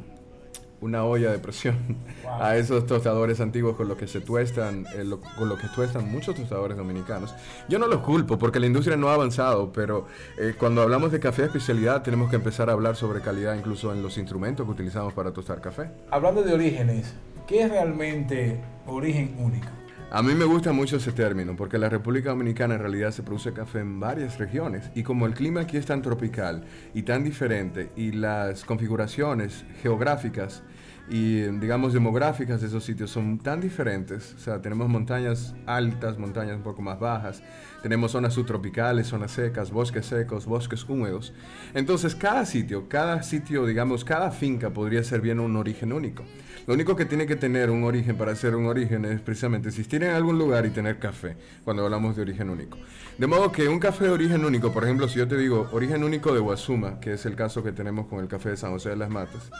una 0.80 1.04
olla 1.04 1.30
de 1.30 1.38
presión 1.38 1.76
Wow. 2.25 2.42
a 2.42 2.56
esos 2.56 2.87
tostadores 2.87 3.40
antiguos 3.40 3.76
con 3.76 3.88
los 3.88 3.96
que 3.99 4.06
se 4.06 4.20
tuestan, 4.20 4.87
eh, 4.96 5.04
lo- 5.04 5.20
con 5.20 5.49
los 5.49 5.58
que 5.58 5.68
tuestan 5.68 6.10
muchos 6.10 6.34
tostadores 6.34 6.76
dominicanos. 6.76 7.34
Yo 7.68 7.78
no 7.78 7.87
los 7.87 8.00
culpo 8.00 8.38
porque 8.38 8.60
la 8.60 8.66
industria 8.66 8.96
no 8.96 9.08
ha 9.08 9.14
avanzado, 9.14 9.72
pero 9.72 10.06
eh, 10.38 10.54
cuando 10.58 10.82
hablamos 10.82 11.12
de 11.12 11.20
café 11.20 11.42
de 11.42 11.46
especialidad 11.49 12.02
tenemos 12.02 12.30
que 12.30 12.37
empezar 12.37 12.70
a 12.70 12.72
hablar 12.72 12.96
sobre 12.96 13.20
calidad 13.20 13.54
incluso 13.54 13.92
en 13.92 14.02
los 14.02 14.16
instrumentos 14.18 14.64
que 14.66 14.72
utilizamos 14.72 15.12
para 15.12 15.32
tostar 15.32 15.60
café. 15.60 15.90
Hablando 16.10 16.42
de 16.42 16.54
orígenes, 16.54 17.14
¿qué 17.46 17.62
es 17.64 17.70
realmente 17.70 18.60
origen 18.87 19.34
único? 19.38 19.68
A 20.12 20.22
mí 20.25 20.34
me 20.34 20.44
gusta 20.44 20.72
mucho 20.72 20.96
ese 20.96 21.12
término 21.12 21.54
porque 21.54 21.78
la 21.78 21.88
República 21.88 22.30
Dominicana 22.30 22.75
en 22.75 22.80
realidad 22.80 23.12
se 23.12 23.22
produce 23.22 23.52
café 23.52 23.78
en 23.78 24.00
varias 24.00 24.40
regiones 24.40 24.90
y 24.96 25.04
como 25.04 25.25
el 25.26 25.34
clima 25.34 25.60
aquí 25.60 25.76
es 25.76 25.87
tan 25.87 26.02
tropical 26.02 26.64
y 26.94 27.02
tan 27.02 27.22
diferente 27.22 27.90
y 27.94 28.10
las 28.10 28.64
configuraciones 28.64 29.64
geográficas 29.82 30.64
y 31.11 31.40
digamos 31.59 31.93
demográficas 31.93 32.61
de 32.61 32.69
esos 32.69 32.85
sitios 32.85 33.11
son 33.11 33.38
tan 33.38 33.61
diferentes, 33.61 34.33
o 34.35 34.38
sea, 34.38 34.62
tenemos 34.62 34.88
montañas 34.88 35.57
altas, 35.67 36.19
montañas 36.19 36.57
un 36.57 36.62
poco 36.62 36.83
más 36.83 37.00
bajas, 37.00 37.43
tenemos 37.82 38.12
zonas 38.12 38.34
subtropicales, 38.34 39.08
zonas 39.08 39.32
secas, 39.32 39.70
bosques 39.70 40.06
secos, 40.06 40.46
bosques 40.46 40.84
húmedos. 40.88 41.32
Entonces 41.75 42.14
cada 42.14 42.46
sitio, 42.46 42.88
cada 42.88 43.22
sitio, 43.22 43.66
digamos, 43.66 44.04
cada 44.04 44.30
finca 44.30 44.70
podría 44.70 45.02
ser 45.04 45.20
bien 45.20 45.40
un 45.40 45.56
origen 45.56 45.92
único. 45.92 46.25
Lo 46.66 46.75
único 46.75 46.94
que 46.94 47.04
tiene 47.04 47.26
que 47.26 47.37
tener 47.37 47.70
un 47.70 47.84
origen 47.84 48.16
para 48.16 48.34
ser 48.37 48.54
un 48.54 48.66
origen 48.66 49.04
es 49.04 49.20
precisamente 49.20 49.68
existir 49.68 50.04
en 50.04 50.10
algún 50.10 50.38
lugar 50.38 50.66
y 50.66 50.70
tener 50.70 50.99
café, 50.99 51.37
cuando 51.64 51.84
hablamos 51.84 52.16
de 52.16 52.22
origen 52.22 52.50
único. 52.50 52.78
De 53.18 53.26
modo 53.26 53.50
que 53.50 53.68
un 53.68 53.78
café 53.78 54.04
de 54.04 54.10
origen 54.10 54.44
único, 54.44 54.72
por 54.72 54.84
ejemplo, 54.84 55.08
si 55.08 55.18
yo 55.18 55.26
te 55.26 55.37
digo 55.37 55.68
origen 55.72 56.04
único 56.04 56.32
de 56.32 56.40
Guasuma, 56.40 57.00
que 57.00 57.14
es 57.14 57.26
el 57.26 57.34
caso 57.34 57.62
que 57.62 57.72
tenemos 57.72 58.06
con 58.06 58.20
el 58.20 58.28
café 58.28 58.50
de 58.50 58.56
San 58.56 58.70
José 58.72 58.90
de 58.90 58.96
las 58.96 59.10
Matas, 59.10 59.50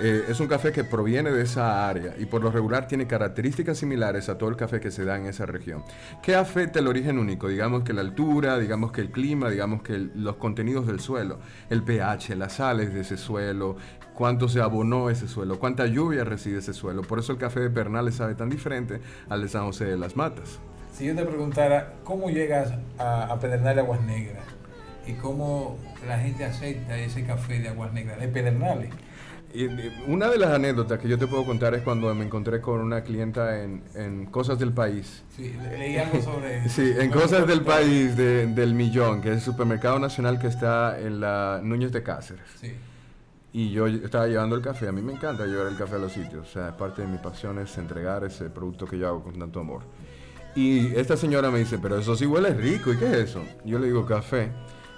eh, 0.00 0.24
es 0.28 0.40
un 0.40 0.48
café 0.48 0.72
que 0.72 0.82
proviene 0.82 1.30
de 1.30 1.42
esa 1.42 1.88
área 1.88 2.14
y 2.18 2.26
por 2.26 2.42
lo 2.42 2.50
regular 2.50 2.88
tiene 2.88 3.06
características 3.06 3.78
similares 3.78 4.28
a 4.28 4.36
todo 4.38 4.50
el 4.50 4.56
café 4.56 4.80
que 4.80 4.90
se 4.90 5.04
da 5.04 5.16
en 5.16 5.26
esa 5.26 5.46
región. 5.46 5.84
¿Qué 6.22 6.34
afecta 6.34 6.80
el 6.80 6.88
origen 6.88 7.18
único? 7.18 7.48
Digamos 7.48 7.63
que 7.84 7.92
la 7.92 8.00
altura, 8.00 8.58
digamos 8.58 8.92
que 8.92 9.00
el 9.00 9.10
clima, 9.10 9.50
digamos 9.50 9.82
que 9.82 10.08
los 10.14 10.36
contenidos 10.36 10.86
del 10.86 11.00
suelo, 11.00 11.38
el 11.70 11.82
pH, 11.82 12.36
las 12.36 12.54
sales 12.54 12.92
de 12.92 13.00
ese 13.00 13.16
suelo, 13.16 13.76
cuánto 14.14 14.48
se 14.48 14.60
abonó 14.60 15.10
ese 15.10 15.28
suelo, 15.28 15.58
cuánta 15.58 15.86
lluvia 15.86 16.24
recibe 16.24 16.58
ese 16.58 16.72
suelo. 16.72 17.02
Por 17.02 17.18
eso 17.18 17.32
el 17.32 17.38
café 17.38 17.60
de 17.60 17.70
Pernales 17.70 18.16
sabe 18.16 18.34
tan 18.34 18.50
diferente 18.50 19.00
al 19.28 19.42
de 19.42 19.48
San 19.48 19.64
José 19.64 19.86
de 19.86 19.96
las 19.96 20.16
Matas. 20.16 20.60
Si 20.92 21.06
yo 21.06 21.16
te 21.16 21.24
preguntara 21.24 21.94
cómo 22.04 22.30
llegas 22.30 22.72
a, 22.98 23.24
a 23.24 23.40
Pedernales 23.40 23.82
Aguas 23.82 24.00
Negras 24.02 24.44
y 25.06 25.14
cómo 25.14 25.76
la 26.06 26.18
gente 26.18 26.44
acepta 26.44 26.96
ese 26.98 27.24
café 27.24 27.58
de 27.58 27.68
Aguas 27.68 27.92
Negras, 27.92 28.20
de 28.20 28.28
Pedernales. 28.28 28.90
Una 30.08 30.28
de 30.28 30.38
las 30.38 30.50
anécdotas 30.50 30.98
que 30.98 31.08
yo 31.08 31.16
te 31.16 31.26
puedo 31.26 31.44
contar 31.44 31.74
es 31.74 31.82
cuando 31.82 32.12
me 32.14 32.24
encontré 32.24 32.60
con 32.60 32.80
una 32.80 33.02
clienta 33.02 33.62
en, 33.62 33.82
en 33.94 34.26
Cosas 34.26 34.58
del 34.58 34.72
País. 34.72 35.22
Sí, 35.36 35.54
le- 35.62 35.78
leí 35.78 35.96
algo 35.96 36.20
sobre 36.20 36.68
Sí, 36.68 36.92
en 36.98 37.10
Cosas 37.10 37.46
del 37.46 37.60
País 37.62 38.16
de- 38.16 38.46
del 38.48 38.74
Millón, 38.74 39.20
que 39.22 39.28
es 39.30 39.36
el 39.36 39.40
supermercado 39.42 39.98
nacional 39.98 40.38
que 40.38 40.48
está 40.48 40.98
en 40.98 41.20
la 41.20 41.60
Núñez 41.62 41.92
de 41.92 42.02
Cáceres. 42.02 42.42
Sí. 42.60 42.72
Y 43.52 43.70
yo 43.70 43.86
estaba 43.86 44.26
llevando 44.26 44.56
el 44.56 44.62
café. 44.62 44.88
A 44.88 44.92
mí 44.92 45.00
me 45.00 45.12
encanta 45.12 45.46
llevar 45.46 45.68
el 45.68 45.76
café 45.76 45.94
a 45.94 45.98
los 45.98 46.10
sitios. 46.12 46.48
O 46.48 46.52
sea, 46.52 46.76
parte 46.76 47.02
de 47.02 47.08
mi 47.08 47.18
pasión 47.18 47.58
es 47.60 47.78
entregar 47.78 48.24
ese 48.24 48.46
producto 48.50 48.84
que 48.86 48.98
yo 48.98 49.06
hago 49.06 49.22
con 49.22 49.38
tanto 49.38 49.60
amor. 49.60 49.82
Y 50.56 50.94
esta 50.96 51.16
señora 51.16 51.50
me 51.52 51.60
dice, 51.60 51.78
pero 51.78 51.96
eso 51.98 52.16
sí 52.16 52.26
huele 52.26 52.50
rico. 52.54 52.92
¿Y 52.92 52.96
qué 52.96 53.06
es 53.06 53.12
eso? 53.30 53.44
Yo 53.64 53.78
le 53.78 53.86
digo 53.86 54.04
café. 54.06 54.50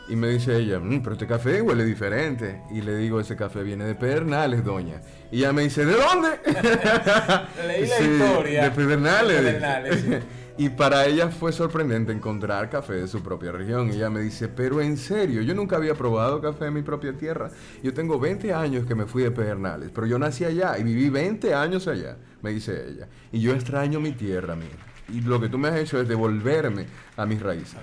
Y 0.09 0.15
me 0.17 0.29
dice 0.29 0.57
ella, 0.57 0.79
"Mm, 0.79 1.01
pero 1.03 1.15
este 1.15 1.27
café 1.27 1.61
huele 1.63 1.85
diferente. 1.85 2.63
Y 2.71 2.81
le 2.81 2.97
digo, 2.97 3.19
ese 3.21 3.35
café 3.37 3.63
viene 3.63 3.85
de 3.85 3.95
Pedernales, 3.97 4.65
doña. 4.65 5.01
Y 5.33 5.39
ella 5.39 5.53
me 5.53 5.63
dice, 5.63 5.85
¿de 5.85 5.95
dónde? 5.97 6.29
Leí 7.67 7.87
la 7.87 7.97
Sí, 7.97 8.05
historia. 8.05 8.65
De 8.65 8.71
Pedernales. 8.71 9.37
De 9.37 9.43
Pedernales, 9.53 10.01
sí. 10.01 10.11
Y 10.59 10.71
para 10.71 11.05
ella 11.05 11.29
fue 11.29 11.53
sorprendente 11.53 12.13
encontrar 12.13 12.71
café 12.71 12.95
de 12.95 13.09
su 13.09 13.23
propia 13.23 13.53
región. 13.53 13.89
Y 13.93 13.97
ella 13.97 14.09
me 14.09 14.21
dice, 14.21 14.49
pero 14.49 14.81
en 14.81 14.97
serio, 14.97 15.43
yo 15.43 15.55
nunca 15.55 15.77
había 15.77 15.95
probado 15.95 16.41
café 16.41 16.67
en 16.69 16.73
mi 16.73 16.81
propia 16.81 17.13
tierra. 17.13 17.51
Yo 17.83 17.93
tengo 17.93 18.19
20 18.19 18.55
años 18.55 18.87
que 18.87 18.95
me 18.95 19.05
fui 19.05 19.23
de 19.23 19.31
Pedernales, 19.31 19.91
pero 19.95 20.07
yo 20.07 20.19
nací 20.19 20.47
allá 20.47 20.79
y 20.79 20.83
viví 20.83 21.11
20 21.11 21.53
años 21.53 21.87
allá, 21.89 22.17
me 22.41 22.53
dice 22.53 22.73
ella. 22.89 23.07
Y 23.33 23.41
yo 23.41 23.53
extraño 23.53 24.01
mi 24.01 24.13
tierra, 24.13 24.57
mira. 24.57 24.73
Y 25.13 25.21
lo 25.21 25.39
que 25.43 25.51
tú 25.51 25.59
me 25.59 25.69
has 25.69 25.77
hecho 25.77 26.01
es 26.01 26.09
devolverme 26.09 26.87
a 27.19 27.27
mis 27.27 27.43
raíces. 27.43 27.77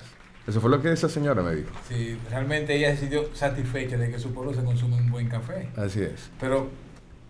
Eso 0.48 0.60
fue 0.60 0.70
lo 0.70 0.82
que 0.82 0.92
esa 0.92 1.08
señora 1.08 1.42
me 1.42 1.56
dijo. 1.56 1.70
Sí, 1.88 2.18
realmente 2.30 2.76
ella 2.76 2.92
se 2.92 3.02
sintió 3.02 3.34
satisfecha 3.34 3.98
de 3.98 4.12
que 4.12 4.20
su 4.20 4.34
pueblo 4.34 4.54
se 4.54 4.64
consume 4.64 4.98
un 4.98 5.10
buen 5.10 5.30
café. 5.30 5.70
Así 5.78 6.02
es. 6.02 6.30
Pero 6.40 6.68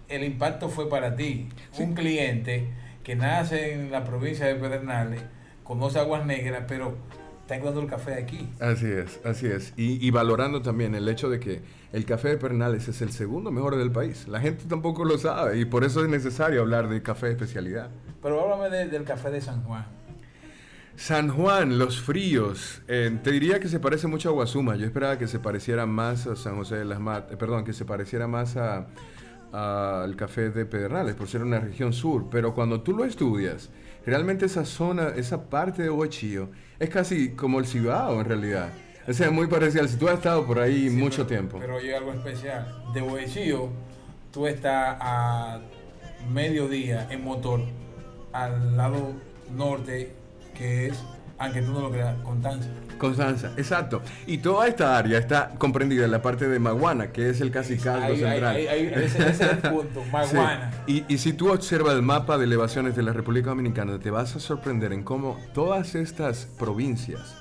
el 0.10 0.24
impacto 0.24 0.68
fue 0.70 0.90
para 0.90 1.16
ti. 1.16 1.48
Un 1.78 1.94
cliente 1.94 2.70
que 3.04 3.16
nace 3.16 3.74
en 3.74 3.92
la 3.92 4.04
provincia 4.04 4.46
de 4.48 4.56
Pedernales, 4.56 5.22
conoce 5.64 6.00
Aguas 6.00 6.26
Negras, 6.26 6.64
pero 6.68 6.96
está 7.42 7.56
encontrando 7.56 7.82
el 7.82 7.88
café 7.88 8.14
aquí. 8.16 8.50
Así 8.60 8.88
es, 8.88 9.20
así 9.26 9.46
es. 9.48 9.74
Y, 9.78 10.06
y 10.06 10.10
valorando 10.10 10.62
también 10.62 10.96
el 10.96 11.08
hecho 11.08 11.30
de 11.30 11.40
que 11.40 11.62
el 11.92 12.06
café 12.06 12.30
de 12.30 12.38
Pernales 12.38 12.88
es 12.88 13.02
el 13.04 13.12
segundo 13.12 13.52
mejor 13.52 13.76
del 13.76 13.92
país. 13.92 14.28
La 14.28 14.40
gente 14.40 14.64
tampoco 14.68 15.06
lo 15.06 15.18
sabe 15.20 15.60
y 15.60 15.66
por 15.66 15.84
eso 15.84 16.02
es 16.04 16.10
necesario 16.10 16.62
hablar 16.62 16.90
de 16.90 17.04
café 17.04 17.28
de 17.28 17.32
especialidad. 17.34 17.90
Pero 18.24 18.42
háblame 18.42 18.76
de- 18.76 18.88
del 18.88 19.04
café 19.04 19.30
de 19.30 19.42
San 19.42 19.62
Juan. 19.64 19.86
San 20.96 21.30
Juan, 21.30 21.80
los 21.80 22.00
fríos. 22.02 22.82
eh, 22.88 23.18
te 23.24 23.32
diría 23.32 23.60
que 23.60 23.68
se 23.68 23.80
parece 23.80 24.08
mucho 24.08 24.30
a 24.30 24.32
Guasuma. 24.32 24.76
Yo 24.76 24.86
esperaba 24.86 25.18
que 25.18 25.28
se 25.28 25.40
pareciera 25.40 25.86
más 25.86 26.28
a 26.28 26.36
San 26.36 26.56
José 26.56 26.76
de 26.78 26.86
las 26.86 27.00
Matas, 27.00 27.36
perdón, 27.38 27.64
que 27.66 27.74
se 27.74 27.86
pareciera 27.86 28.28
más 28.28 28.56
a 28.58 28.88
al 29.52 30.16
café 30.16 30.50
de 30.50 30.66
Pedernales, 30.66 31.14
por 31.14 31.28
ser 31.28 31.44
una 31.44 31.60
región 31.60 31.94
sur. 31.94 32.28
Pero 32.32 32.56
cuando 32.56 32.82
tú 32.82 32.92
lo 32.92 33.06
estudias, 33.06 33.70
realmente 34.04 34.48
esa 34.48 34.66
zona, 34.66 35.10
esa 35.10 35.48
parte 35.48 35.84
de 35.84 35.92
Huachío, 35.92 36.50
es 36.80 36.90
casi 36.90 37.34
como 37.36 37.60
el 37.60 37.68
Cibao 37.68 38.20
en 38.20 38.26
realidad. 38.26 38.70
O 39.08 39.14
sea, 39.14 39.30
muy 39.30 39.46
parecido. 39.46 39.88
Si 39.88 39.98
tú 39.98 40.08
has 40.08 40.16
estado 40.16 40.44
por 40.48 40.58
ahí 40.58 40.90
Sí, 40.90 40.96
mucho 40.96 41.18
pero- 41.18 41.28
tiempo. 41.28 41.58
Pero 41.60 41.78
hay 41.78 41.92
algo 41.92 42.14
especial. 42.14 42.66
De 42.96 43.02
Boecillo, 43.02 43.70
tú 44.32 44.48
estás 44.48 44.98
a 45.00 45.60
mediodía 46.34 47.08
en 47.12 47.24
motor 47.24 47.62
al 48.32 48.76
lado 48.76 49.14
norte, 49.56 50.16
que 50.54 50.88
es, 50.88 51.04
aunque 51.40 51.62
tú 51.62 51.72
no 51.74 51.82
lo 51.82 51.92
creas, 51.92 52.16
Constanza. 52.24 52.68
Constanza, 52.98 53.52
exacto. 53.58 54.02
Y 54.28 54.38
toda 54.38 54.68
esta 54.68 54.98
área 54.98 55.18
está 55.20 55.50
comprendida 55.58 56.06
en 56.06 56.12
la 56.12 56.22
parte 56.22 56.48
de 56.48 56.58
Maguana, 56.60 57.12
que 57.12 57.30
es 57.30 57.42
el 57.42 57.52
casi 57.52 57.78
caldo 57.78 58.06
Ahí- 58.06 58.12
ahí- 58.14 58.20
central. 58.20 58.56
ahí- 58.56 58.68
ahí- 58.68 58.92
ese, 58.96 59.30
ese 59.30 59.30
es 59.30 59.42
el 59.42 59.58
punto, 59.58 60.02
Sí. 60.06 60.10
Maguana. 60.12 60.72
Y, 60.88 61.04
y 61.14 61.18
si 61.18 61.34
tú 61.34 61.52
observas 61.52 61.96
el 61.96 62.02
mapa 62.02 62.38
de 62.38 62.46
elevaciones 62.46 62.96
de 62.96 63.04
la 63.04 63.12
República 63.14 63.50
Dominicana, 63.50 64.00
te 64.00 64.10
vas 64.12 64.36
a 64.36 64.40
sorprender 64.40 64.94
en 64.94 65.04
cómo 65.04 65.38
todas 65.54 65.96
estas 65.96 66.46
provincias, 66.46 67.36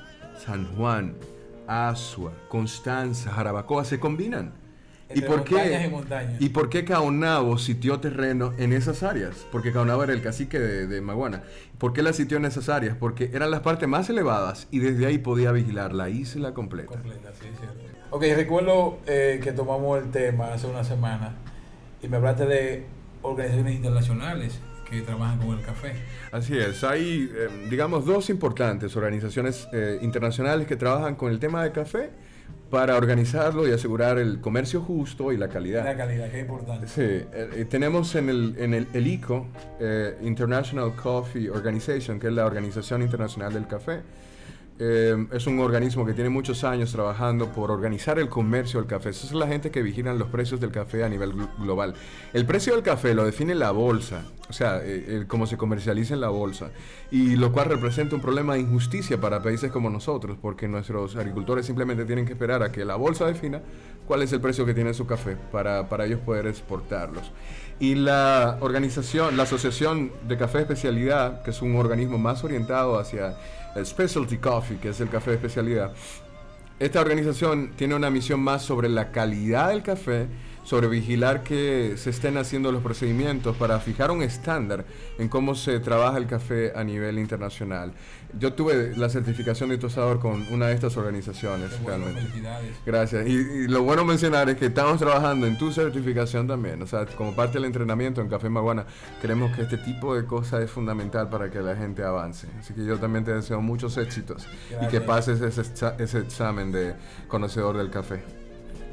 San 0.44 0.66
Juan, 0.74 1.14
Asua, 1.68 2.32
Constanza, 2.48 3.30
Jarabacoa, 3.30 3.84
se 3.84 4.00
combinan. 4.00 4.52
¿Y 5.14 5.22
por, 5.22 5.44
qué, 5.44 5.90
y. 6.38 6.46
¿Y 6.46 6.48
por 6.50 6.68
qué 6.68 6.84
Caonabo 6.84 7.58
sitió 7.58 8.00
terreno 8.00 8.52
en 8.58 8.72
esas 8.72 9.02
áreas? 9.02 9.46
Porque 9.50 9.72
Caonabo 9.72 10.04
era 10.04 10.12
el 10.12 10.22
cacique 10.22 10.58
de, 10.58 10.86
de 10.86 11.00
Maguana. 11.00 11.42
¿Por 11.78 11.92
qué 11.92 12.02
la 12.02 12.12
sitió 12.12 12.36
en 12.36 12.44
esas 12.44 12.68
áreas? 12.68 12.96
Porque 12.98 13.30
eran 13.32 13.50
las 13.50 13.60
partes 13.60 13.88
más 13.88 14.08
elevadas 14.08 14.68
y 14.70 14.78
desde 14.78 15.06
ahí 15.06 15.18
podía 15.18 15.52
vigilar 15.52 15.92
la 15.92 16.08
isla 16.08 16.54
completa. 16.54 16.92
Completa, 16.92 17.30
sí, 17.32 17.48
cierto. 17.58 17.92
Ok, 18.10 18.24
recuerdo 18.36 18.98
eh, 19.06 19.40
que 19.42 19.52
tomamos 19.52 20.02
el 20.02 20.10
tema 20.10 20.52
hace 20.52 20.66
una 20.66 20.84
semana 20.84 21.34
y 22.02 22.08
me 22.08 22.18
hablaste 22.18 22.44
de 22.44 22.86
organizaciones 23.22 23.74
internacionales 23.74 24.60
que 24.88 25.00
trabajan 25.00 25.38
con 25.38 25.58
el 25.58 25.64
café. 25.64 25.94
Así 26.30 26.58
es, 26.58 26.84
hay, 26.84 27.30
eh, 27.34 27.48
digamos, 27.70 28.04
dos 28.04 28.28
importantes 28.28 28.94
organizaciones 28.96 29.66
eh, 29.72 29.98
internacionales 30.02 30.66
que 30.66 30.76
trabajan 30.76 31.14
con 31.14 31.30
el 31.30 31.38
tema 31.38 31.64
de 31.64 31.72
café 31.72 32.10
para 32.72 32.96
organizarlo 32.96 33.68
y 33.68 33.70
asegurar 33.70 34.16
el 34.18 34.40
comercio 34.40 34.80
justo 34.80 35.30
y 35.30 35.36
la 35.36 35.48
calidad. 35.50 35.84
La 35.84 35.94
calidad, 35.94 36.30
que 36.30 36.38
es 36.38 36.42
importante. 36.48 36.88
Sí, 36.88 37.02
eh, 37.02 37.66
tenemos 37.68 38.14
en 38.14 38.30
el, 38.30 38.54
en 38.58 38.72
el, 38.72 38.86
el 38.94 39.06
ICO, 39.06 39.46
eh, 39.78 40.16
International 40.22 40.96
Coffee 40.96 41.50
Organization, 41.50 42.18
que 42.18 42.28
es 42.28 42.32
la 42.32 42.46
Organización 42.46 43.02
Internacional 43.02 43.52
del 43.52 43.66
Café. 43.66 44.00
Eh, 44.78 45.26
es 45.32 45.46
un 45.46 45.58
organismo 45.60 46.06
que 46.06 46.14
tiene 46.14 46.30
muchos 46.30 46.64
años 46.64 46.90
trabajando 46.90 47.52
por 47.52 47.70
organizar 47.70 48.18
el 48.18 48.30
comercio 48.30 48.80
del 48.80 48.88
café. 48.88 49.10
Esa 49.10 49.26
es 49.26 49.32
la 49.34 49.46
gente 49.46 49.70
que 49.70 49.82
vigilan 49.82 50.18
los 50.18 50.28
precios 50.28 50.58
del 50.58 50.70
café 50.72 51.04
a 51.04 51.10
nivel 51.10 51.34
glo- 51.34 51.50
global. 51.58 51.92
El 52.32 52.46
precio 52.46 52.72
del 52.72 52.82
café 52.82 53.14
lo 53.14 53.26
define 53.26 53.54
la 53.54 53.70
bolsa, 53.70 54.22
o 54.52 54.54
sea, 54.54 54.82
eh, 54.84 55.06
el 55.08 55.26
cómo 55.26 55.46
se 55.46 55.56
comercializa 55.56 56.12
en 56.12 56.20
la 56.20 56.28
bolsa, 56.28 56.72
y 57.10 57.36
lo 57.36 57.52
cual 57.52 57.70
representa 57.70 58.14
un 58.14 58.20
problema 58.20 58.52
de 58.52 58.60
injusticia 58.60 59.18
para 59.18 59.42
países 59.42 59.72
como 59.72 59.88
nosotros, 59.88 60.36
porque 60.42 60.68
nuestros 60.68 61.16
agricultores 61.16 61.64
simplemente 61.64 62.04
tienen 62.04 62.26
que 62.26 62.34
esperar 62.34 62.62
a 62.62 62.70
que 62.70 62.84
la 62.84 62.96
bolsa 62.96 63.24
defina 63.24 63.62
cuál 64.06 64.20
es 64.20 64.30
el 64.34 64.42
precio 64.42 64.66
que 64.66 64.74
tiene 64.74 64.92
su 64.92 65.06
café 65.06 65.38
para, 65.50 65.88
para 65.88 66.04
ellos 66.04 66.20
poder 66.20 66.46
exportarlos. 66.46 67.32
Y 67.80 67.94
la 67.94 68.58
organización, 68.60 69.38
la 69.38 69.44
Asociación 69.44 70.12
de 70.28 70.36
Café 70.36 70.60
Especialidad, 70.60 71.42
que 71.42 71.50
es 71.50 71.62
un 71.62 71.74
organismo 71.76 72.18
más 72.18 72.44
orientado 72.44 72.98
hacia 72.98 73.36
el 73.74 73.86
specialty 73.86 74.36
coffee, 74.36 74.76
que 74.76 74.90
es 74.90 75.00
el 75.00 75.08
café 75.08 75.30
de 75.30 75.36
especialidad, 75.36 75.94
esta 76.78 77.00
organización 77.00 77.72
tiene 77.74 77.94
una 77.94 78.10
misión 78.10 78.40
más 78.40 78.62
sobre 78.62 78.90
la 78.90 79.12
calidad 79.12 79.70
del 79.70 79.82
café, 79.82 80.26
sobre 80.64 80.88
vigilar 80.88 81.42
que 81.42 81.94
se 81.96 82.10
estén 82.10 82.36
haciendo 82.36 82.70
los 82.72 82.82
procedimientos 82.82 83.56
para 83.56 83.80
fijar 83.80 84.10
un 84.10 84.22
estándar 84.22 84.84
en 85.18 85.28
cómo 85.28 85.54
se 85.54 85.80
trabaja 85.80 86.18
el 86.18 86.26
café 86.26 86.72
a 86.74 86.84
nivel 86.84 87.18
internacional. 87.18 87.92
Yo 88.38 88.54
tuve 88.54 88.96
la 88.96 89.08
certificación 89.10 89.68
de 89.68 89.78
tostador 89.78 90.18
con 90.18 90.46
una 90.50 90.68
de 90.68 90.74
estas 90.74 90.96
organizaciones 90.96 91.70
bueno, 91.82 92.06
realmente. 92.06 92.42
Gracias. 92.86 93.26
Y, 93.26 93.32
y 93.32 93.68
lo 93.68 93.82
bueno 93.82 94.04
mencionar 94.04 94.48
es 94.48 94.56
que 94.56 94.66
estamos 94.66 94.98
trabajando 94.98 95.46
en 95.46 95.58
tu 95.58 95.70
certificación 95.70 96.46
también. 96.46 96.80
O 96.80 96.86
sea, 96.86 97.04
como 97.06 97.34
parte 97.34 97.54
del 97.54 97.66
entrenamiento 97.66 98.20
en 98.20 98.28
Café 98.28 98.48
Maguana, 98.48 98.86
creemos 99.20 99.54
que 99.54 99.62
este 99.62 99.76
tipo 99.78 100.14
de 100.14 100.24
cosas 100.24 100.62
es 100.62 100.70
fundamental 100.70 101.28
para 101.28 101.50
que 101.50 101.60
la 101.60 101.76
gente 101.76 102.02
avance. 102.02 102.46
Así 102.58 102.72
que 102.72 102.84
yo 102.84 102.98
también 102.98 103.24
te 103.24 103.34
deseo 103.34 103.60
muchos 103.60 103.98
éxitos 103.98 104.46
y 104.70 104.86
que 104.86 105.00
Gracias. 105.00 105.02
pases 105.02 105.40
ese, 105.42 105.62
ese 106.02 106.18
examen 106.20 106.72
de 106.72 106.94
conocedor 107.28 107.76
del 107.76 107.90
café. 107.90 108.22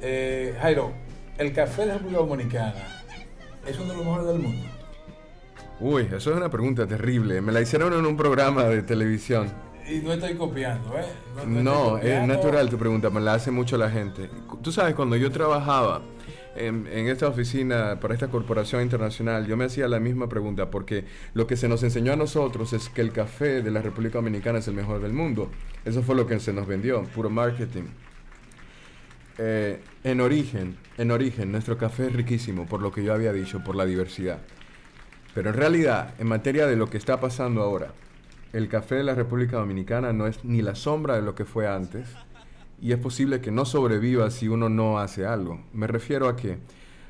Eh, 0.01 0.58
Jairo, 0.62 0.93
el 1.39 1.54
café 1.54 1.84
de 1.84 1.88
la 1.88 1.93
República 1.93 2.19
Dominicana 2.19 2.73
es 3.65 3.80
uno 3.80 3.91
de 3.91 3.95
los 3.95 4.06
mejores 4.06 4.28
del 4.28 4.39
mundo. 4.39 4.67
Uy, 5.80 6.04
eso 6.04 6.32
es 6.32 6.38
una 6.38 6.49
pregunta 6.49 6.86
terrible. 6.86 7.39
Me 7.39 7.54
la 7.54 7.62
hicieron 7.62 7.93
en 7.93 8.06
un 8.06 8.17
programa 8.17 8.65
de 8.65 8.84
televisión. 8.84 9.47
Y 9.89 9.99
no 9.99 10.12
estoy 10.12 10.36
copiando, 10.36 10.93
¿eh? 10.99 11.06
No, 11.47 11.97
es 11.97 12.02
copiando. 12.02 12.36
natural 12.36 12.69
tu 12.69 12.78
pregunta, 12.78 13.10
me 13.10 13.21
la 13.21 13.36
hace 13.36 13.52
mucho 13.52 13.78
la 13.78 13.89
gente. 13.89 14.30
Tú 14.62 14.71
sabes, 14.73 14.93
cuando 14.95 15.15
yo 15.15 15.32
trabajaba 15.32 16.02
en, 16.58 16.86
en 16.91 17.08
esta 17.08 17.30
oficina 17.30 17.97
para 18.02 18.13
esta 18.13 18.28
corporación 18.28 18.82
internacional, 18.82 19.47
yo 19.47 19.56
me 19.56 19.63
hacía 19.63 19.88
la 19.88 20.02
misma 20.02 20.28
pregunta, 20.28 20.69
porque 20.69 21.06
lo 21.34 21.47
que 21.47 21.56
se 21.56 21.69
nos 21.69 21.82
enseñó 21.84 22.12
a 22.12 22.17
nosotros 22.17 22.73
es 22.73 22.89
que 22.89 22.99
el 22.99 23.13
café 23.13 23.62
de 23.62 23.71
la 23.71 23.82
República 23.82 24.17
Dominicana 24.17 24.60
es 24.60 24.67
el 24.67 24.73
mejor 24.73 25.02
del 25.02 25.13
mundo. 25.13 25.49
Eso 25.86 26.04
fue 26.04 26.15
lo 26.15 26.28
que 26.28 26.38
se 26.41 26.52
nos 26.52 26.67
vendió, 26.67 27.04
puro 27.15 27.30
marketing. 27.30 27.86
Eh, 29.41 29.80
en 30.04 30.19
origen, 30.19 30.75
en 30.97 31.12
origen, 31.12 31.49
nuestro 31.49 31.78
café 31.78 32.08
es 32.08 32.13
riquísimo, 32.13 32.65
por 32.65 32.82
lo 32.82 32.91
que 32.91 33.06
yo 33.06 33.13
había 33.13 33.32
dicho, 33.32 33.63
por 33.63 33.73
la 33.73 33.86
diversidad. 33.86 34.39
Pero 35.34 35.52
en 35.52 35.56
realidad, 35.56 36.13
en 36.19 36.28
materia 36.28 36.67
de 36.67 36.75
lo 36.75 36.89
que 36.89 36.97
está 36.97 37.21
pasando 37.21 37.62
ahora, 37.62 37.93
el 38.52 38.67
café 38.67 38.95
de 38.95 39.06
la 39.06 39.15
República 39.15 39.56
Dominicana 39.56 40.12
no 40.12 40.28
es 40.28 40.43
ni 40.43 40.62
la 40.62 40.75
sombra 40.75 41.15
de 41.15 41.21
lo 41.21 41.36
que 41.36 41.45
fue 41.45 41.69
antes 41.69 42.10
y 42.82 42.91
es 42.91 42.97
posible 42.97 43.39
que 43.39 43.49
no 43.49 43.63
sobreviva 43.63 44.30
si 44.30 44.49
uno 44.49 44.67
no 44.67 44.99
hace 44.99 45.25
algo. 45.25 45.63
Me 45.71 45.88
refiero 45.88 46.28
a 46.28 46.36
que 46.36 46.58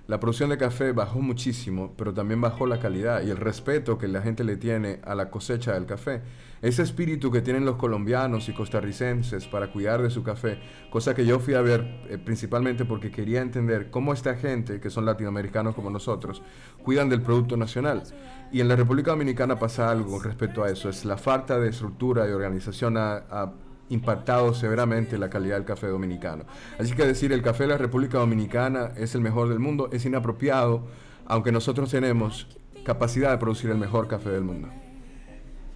la 0.07 0.19
producción 0.19 0.51
de 0.51 0.59
café 0.59 0.91
bajó 0.91 1.21
muchísimo, 1.21 1.95
pero 1.97 2.13
también 2.13 2.41
bajó 2.41 2.67
la 2.67 2.79
calidad 2.79 3.23
y 3.23 3.31
el 3.31 3.37
respeto 3.37 3.97
que 3.97 4.07
la 4.07 4.21
gente 4.21 4.43
le 4.43 4.55
tiene 4.55 4.99
a 5.03 5.15
la 5.15 5.31
cosecha 5.31 5.73
del 5.73 5.87
café. 5.87 6.21
Ese 6.61 6.83
espíritu 6.83 7.31
que 7.31 7.41
tienen 7.41 7.63
los 7.63 7.77
colombianos 7.77 8.49
y 8.49 8.53
costarricenses 8.53 9.47
para 9.47 9.71
cuidar 9.71 10.01
de 10.01 10.09
su 10.09 10.23
café, 10.23 10.59
cosa 10.89 11.15
que 11.15 11.25
yo 11.25 11.39
fui 11.39 11.53
a 11.53 11.61
ver 11.61 12.01
eh, 12.09 12.17
principalmente 12.17 12.83
porque 12.83 13.11
quería 13.11 13.41
entender 13.41 13.89
cómo 13.89 14.11
esta 14.11 14.35
gente, 14.35 14.81
que 14.81 14.89
son 14.89 15.05
latinoamericanos 15.05 15.73
como 15.73 15.89
nosotros, 15.89 16.41
cuidan 16.83 17.07
del 17.07 17.21
producto 17.21 17.55
nacional. 17.55 18.03
Y 18.51 18.59
en 18.59 18.67
la 18.67 18.75
República 18.75 19.11
Dominicana 19.11 19.57
pasa 19.57 19.89
algo 19.89 20.19
respecto 20.19 20.63
a 20.63 20.69
eso, 20.69 20.89
es 20.89 21.05
la 21.05 21.17
falta 21.17 21.59
de 21.59 21.69
estructura 21.69 22.27
y 22.27 22.31
organización 22.31 22.97
ha, 22.97 23.23
ha 23.29 23.53
impactado 23.89 24.53
severamente 24.53 25.17
la 25.17 25.29
calidad 25.29 25.55
del 25.55 25.65
café 25.65 25.87
dominicano. 25.87 26.43
Así 26.77 26.93
que 26.93 27.05
decir 27.05 27.31
el 27.31 27.41
café 27.41 27.63
de 27.63 27.69
la 27.69 27.77
República 27.77 28.17
Dominicana 28.17 28.91
es 28.97 29.15
el 29.15 29.21
mejor 29.21 29.49
del 29.49 29.59
mundo 29.59 29.89
es 29.91 30.05
inapropiado, 30.05 30.83
aunque 31.25 31.51
nosotros 31.51 31.89
tenemos 31.89 32.47
capacidad 32.83 33.31
de 33.31 33.37
producir 33.37 33.69
el 33.69 33.77
mejor 33.77 34.07
café 34.07 34.29
del 34.29 34.43
mundo. 34.43 34.69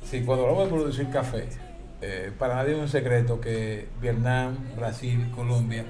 Sí, 0.03 0.21
cuando 0.21 0.45
hablamos 0.45 0.65
de 0.65 0.75
producir 0.75 1.09
café, 1.09 1.47
eh, 2.01 2.31
para 2.37 2.55
nadie 2.55 2.73
es 2.73 2.79
un 2.79 2.89
secreto 2.89 3.39
que 3.39 3.87
Vietnam, 4.01 4.57
Brasil, 4.75 5.31
Colombia 5.35 5.85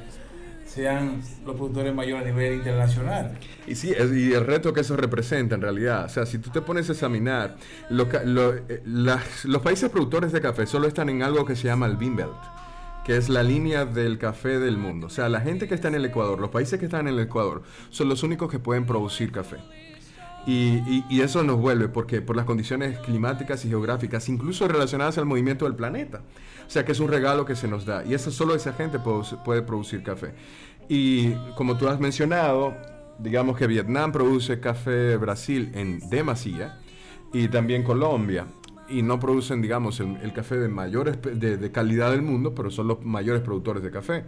sean 0.66 1.22
los 1.46 1.56
productores 1.56 1.94
mayores 1.94 2.26
a 2.26 2.30
nivel 2.30 2.56
internacional. 2.56 3.38
Y 3.68 3.76
sí, 3.76 3.90
y 3.90 4.34
el 4.34 4.46
reto 4.46 4.74
que 4.74 4.82
eso 4.82 4.96
representa 4.96 5.56
en 5.56 5.62
realidad. 5.62 6.06
O 6.06 6.10
sea, 6.10 6.26
si 6.26 6.40
tú 6.40 6.50
te 6.50 6.62
pones 6.62 6.90
a 6.90 6.94
examinar, 6.94 7.58
lo 7.90 8.08
eh, 8.12 8.82
los 8.86 9.62
países 9.62 9.90
productores 9.90 10.32
de 10.32 10.42
café 10.42 10.66
solo 10.66 10.88
están 10.88 11.10
en 11.10 11.22
algo 11.22 11.46
que 11.46 11.56
se 11.56 11.68
llama 11.68 11.86
el 11.86 11.98
Bean 11.98 12.18
que 13.06 13.18
es 13.18 13.28
la 13.28 13.44
línea 13.44 13.86
del 13.86 14.18
café 14.18 14.60
del 14.60 14.78
mundo. 14.78 15.08
O 15.08 15.10
sea, 15.10 15.28
la 15.30 15.42
gente 15.42 15.68
que 15.68 15.76
está 15.76 15.90
en 15.90 15.96
el 15.96 16.06
Ecuador, 16.06 16.40
los 16.40 16.50
países 16.50 16.80
que 16.80 16.86
están 16.86 17.08
en 17.08 17.16
el 17.16 17.20
Ecuador, 17.20 17.64
son 17.90 18.08
los 18.08 18.24
únicos 18.24 18.50
que 18.50 18.60
pueden 18.60 18.86
producir 18.86 19.32
café. 19.32 19.58
Y, 20.46 21.22
eso 21.22 21.44
nos 21.44 21.58
vuelve 21.58 21.88
porque 21.88 22.22
por 22.22 22.36
las 22.36 22.46
condiciones 22.46 23.00
climáticas 23.00 23.64
y 23.64 23.70
geográficas, 23.70 24.28
incluso 24.28 24.68
relacionadas 24.68 25.18
al 25.18 25.26
movimiento 25.26 25.66
del 25.66 25.76
planeta. 25.76 26.22
O 26.68 26.70
sea 26.70 26.84
que 26.84 26.92
es 26.92 27.00
un 27.00 27.10
regalo 27.10 27.46
que 27.46 27.56
se 27.56 27.68
nos 27.68 27.86
da. 27.86 28.04
Y 28.06 28.14
eso 28.14 28.32
solo 28.32 28.56
esa 28.56 28.74
gente 28.74 29.00
puede, 29.00 29.62
producir 29.62 30.04
café. 30.04 30.34
Y 30.90 31.32
como 31.56 31.78
tú 31.78 31.88
has 31.88 32.00
mencionado, 32.00 32.76
digamos 33.20 33.58
que 33.58 33.68
Vietnam 33.68 34.12
produce 34.12 34.60
café 34.60 35.16
Brasil 35.18 35.72
en 35.76 36.00
demasía 36.10 36.80
y 37.32 37.48
también 37.48 37.84
Colombia. 37.84 38.46
Y 38.90 39.02
no 39.02 39.18
producen, 39.20 39.62
digamos, 39.62 40.02
el, 40.02 40.18
el 40.18 40.34
café 40.34 40.58
de 40.58 40.68
mayor 40.68 41.18
de, 41.22 41.58
de 41.58 41.72
calidad 41.72 42.12
del 42.12 42.22
mundo, 42.22 42.54
pero 42.54 42.70
son 42.70 42.90
los 42.90 43.02
mayores 43.04 43.42
productores 43.42 43.82
de 43.82 43.92
café. 43.92 44.26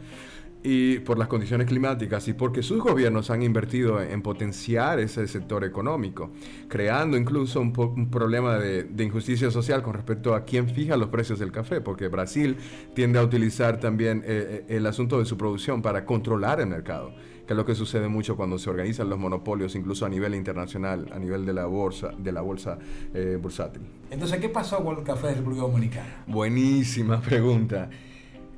Y 0.68 0.98
por 0.98 1.20
las 1.20 1.28
condiciones 1.28 1.68
climáticas 1.68 2.28
y 2.28 2.34
porque 2.34 2.64
sus 2.64 2.82
gobiernos 2.82 3.30
han 3.30 3.44
invertido 3.44 4.02
en 4.02 4.24
potenciar 4.24 5.00
ese 5.00 5.28
sector 5.28 5.64
económico, 5.64 6.32
creando 6.68 7.18
incluso 7.18 7.62
un, 7.62 7.72
problema 8.10 8.58
de, 8.58 8.84
de 8.84 9.04
injusticia 9.04 9.52
social 9.52 9.84
con 9.84 9.94
respecto 9.94 10.34
a 10.34 10.44
quién 10.44 10.68
fija 10.68 10.98
los 10.98 11.10
precios 11.10 11.38
del 11.38 11.52
café, 11.52 11.82
porque 11.82 12.08
Brasil 12.08 12.58
tiende 12.96 13.20
a 13.20 13.24
utilizar 13.24 13.80
también 13.80 14.24
eh, 14.26 14.66
eh, 14.68 14.76
el 14.76 14.88
asunto 14.88 15.20
de 15.20 15.26
su 15.26 15.38
producción 15.38 15.84
para 15.84 16.04
controlar 16.04 16.60
el 16.60 16.66
mercado, 16.66 17.14
que 17.46 17.54
es 17.54 17.58
lo 17.58 17.64
que 17.64 17.76
sucede 17.76 18.08
mucho 18.08 18.36
cuando 18.36 18.58
se 18.58 18.68
organizan 18.68 19.08
los 19.08 19.20
monopolios, 19.20 19.76
incluso 19.76 20.04
a 20.04 20.10
nivel 20.10 20.34
internacional, 20.34 21.06
a 21.14 21.20
nivel 21.20 21.46
de 21.46 21.54
la 21.54 21.68
bolsa, 21.68 22.10
de 22.18 22.32
la 22.32 22.42
bolsa 22.42 22.80
eh, 23.14 23.38
bursátil. 23.40 23.84
Entonces, 24.10 24.40
¿qué 24.40 24.50
pasó 24.50 24.84
con 24.84 24.98
el 24.98 25.04
café 25.04 25.28
de 25.28 25.36
República 25.36 25.62
Dominicana? 25.62 26.24
Buenísima 26.26 27.22
pregunta. 27.22 27.88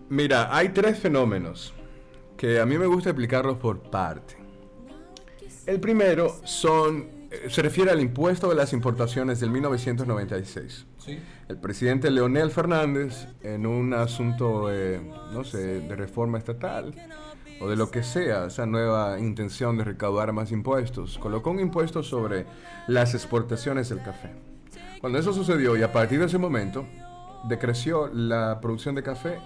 Mira, 0.10 0.56
hay 0.56 0.70
tres 0.70 0.98
fenómenos 1.00 1.74
que 2.38 2.60
a 2.60 2.66
mí 2.66 2.78
me 2.78 2.86
gusta 2.86 3.10
explicarlos 3.10 3.58
por 3.58 3.82
parte. 3.82 4.36
El 5.66 5.80
primero 5.80 6.36
son, 6.46 7.28
eh, 7.32 7.48
se 7.50 7.62
refiere 7.62 7.92
al 7.92 8.00
impuesto 8.00 8.48
de 8.48 8.56
las 8.56 8.72
importaciones 8.72 9.40
del 9.40 9.50
1996. 9.50 10.86
Sí. 10.98 11.20
El 11.50 11.58
presidente 11.58 12.12
Leonel 12.12 12.52
Fernández, 12.52 13.28
en 13.42 13.66
un 13.66 13.94
asunto, 13.94 14.72
eh, 14.72 15.02
no 15.34 15.44
sé, 15.44 15.82
de 15.82 15.96
reforma 15.96 16.38
estatal 16.38 16.94
o 17.60 17.68
de 17.68 17.76
lo 17.76 17.90
que 17.90 18.04
sea, 18.04 18.46
esa 18.46 18.66
nueva 18.66 19.20
intención 19.20 19.78
de 19.78 19.84
recaudar 19.84 20.32
más 20.32 20.52
impuestos, 20.52 21.18
colocó 21.18 21.50
un 21.50 21.60
impuesto 21.60 22.04
sobre 22.04 22.46
las 22.88 23.16
exportaciones 23.16 23.90
del 23.90 24.04
café. 24.04 24.32
Cuando 25.02 25.18
eso 25.18 25.34
sucedió 25.34 25.76
y 25.76 25.82
a 25.82 25.92
partir 25.92 26.20
de 26.20 26.26
ese 26.26 26.38
momento, 26.38 26.86
decreció 27.48 28.08
la 28.14 28.60
producción 28.62 28.96
de 28.96 29.04
café 29.04 29.40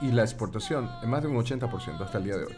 y 0.00 0.12
la 0.12 0.22
exportación 0.22 0.90
en 1.02 1.10
más 1.10 1.22
de 1.22 1.28
un 1.28 1.36
80% 1.36 2.00
hasta 2.00 2.18
el 2.18 2.24
día 2.24 2.36
de 2.36 2.44
hoy. 2.44 2.56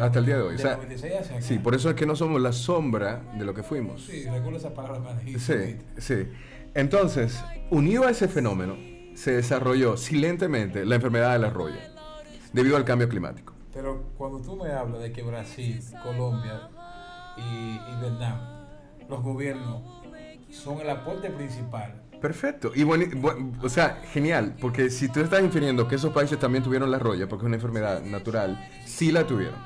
Hasta 0.00 0.18
el 0.18 0.26
día 0.26 0.36
de 0.36 0.42
hoy. 0.42 0.54
O 0.54 0.58
sea, 0.58 0.76
96 0.76 1.14
hacia 1.20 1.36
acá. 1.36 1.42
sí, 1.42 1.58
por 1.58 1.74
eso 1.74 1.90
es 1.90 1.96
que 1.96 2.06
no 2.06 2.14
somos 2.14 2.40
la 2.40 2.52
sombra 2.52 3.22
de 3.36 3.44
lo 3.44 3.54
que 3.54 3.62
fuimos. 3.62 4.04
Sí, 4.04 4.24
recuerdo 4.24 4.58
esa 4.58 4.74
palabra 4.74 5.18
Sí, 5.38 5.78
sí. 5.96 6.28
Entonces, 6.74 7.42
unido 7.70 8.06
a 8.06 8.10
ese 8.10 8.28
fenómeno, 8.28 8.76
se 9.14 9.32
desarrolló 9.32 9.96
silentemente 9.96 10.84
la 10.84 10.96
enfermedad 10.96 11.32
de 11.32 11.38
la 11.40 11.50
roya, 11.50 11.92
debido 12.52 12.76
al 12.76 12.84
cambio 12.84 13.08
climático. 13.08 13.54
Pero 13.72 14.04
cuando 14.16 14.40
tú 14.40 14.56
me 14.56 14.70
hablas 14.70 15.00
de 15.00 15.12
que 15.12 15.22
Brasil, 15.22 15.82
Colombia 16.02 16.68
y, 17.36 17.40
y 17.40 18.00
Vietnam, 18.00 18.38
los 19.08 19.22
gobiernos 19.22 19.82
son 20.50 20.80
el 20.80 20.90
aporte 20.90 21.30
principal. 21.30 22.02
Perfecto. 22.20 22.72
Y 22.74 22.82
bueno, 22.82 23.04
bu- 23.04 23.52
o 23.62 23.68
sea, 23.68 24.02
genial, 24.12 24.56
porque 24.60 24.90
si 24.90 25.08
tú 25.08 25.20
estás 25.20 25.42
infiriendo 25.42 25.86
que 25.86 25.94
esos 25.96 26.12
países 26.12 26.38
también 26.38 26.64
tuvieron 26.64 26.90
la 26.90 26.98
roya, 26.98 27.28
porque 27.28 27.44
es 27.44 27.46
una 27.46 27.56
enfermedad 27.56 28.02
natural, 28.02 28.58
sí 28.84 29.12
la 29.12 29.26
tuvieron. 29.26 29.56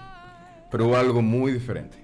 Pero 0.71 0.87
hubo 0.87 0.97
algo 0.97 1.23
muy 1.23 1.53
diferente. 1.53 1.99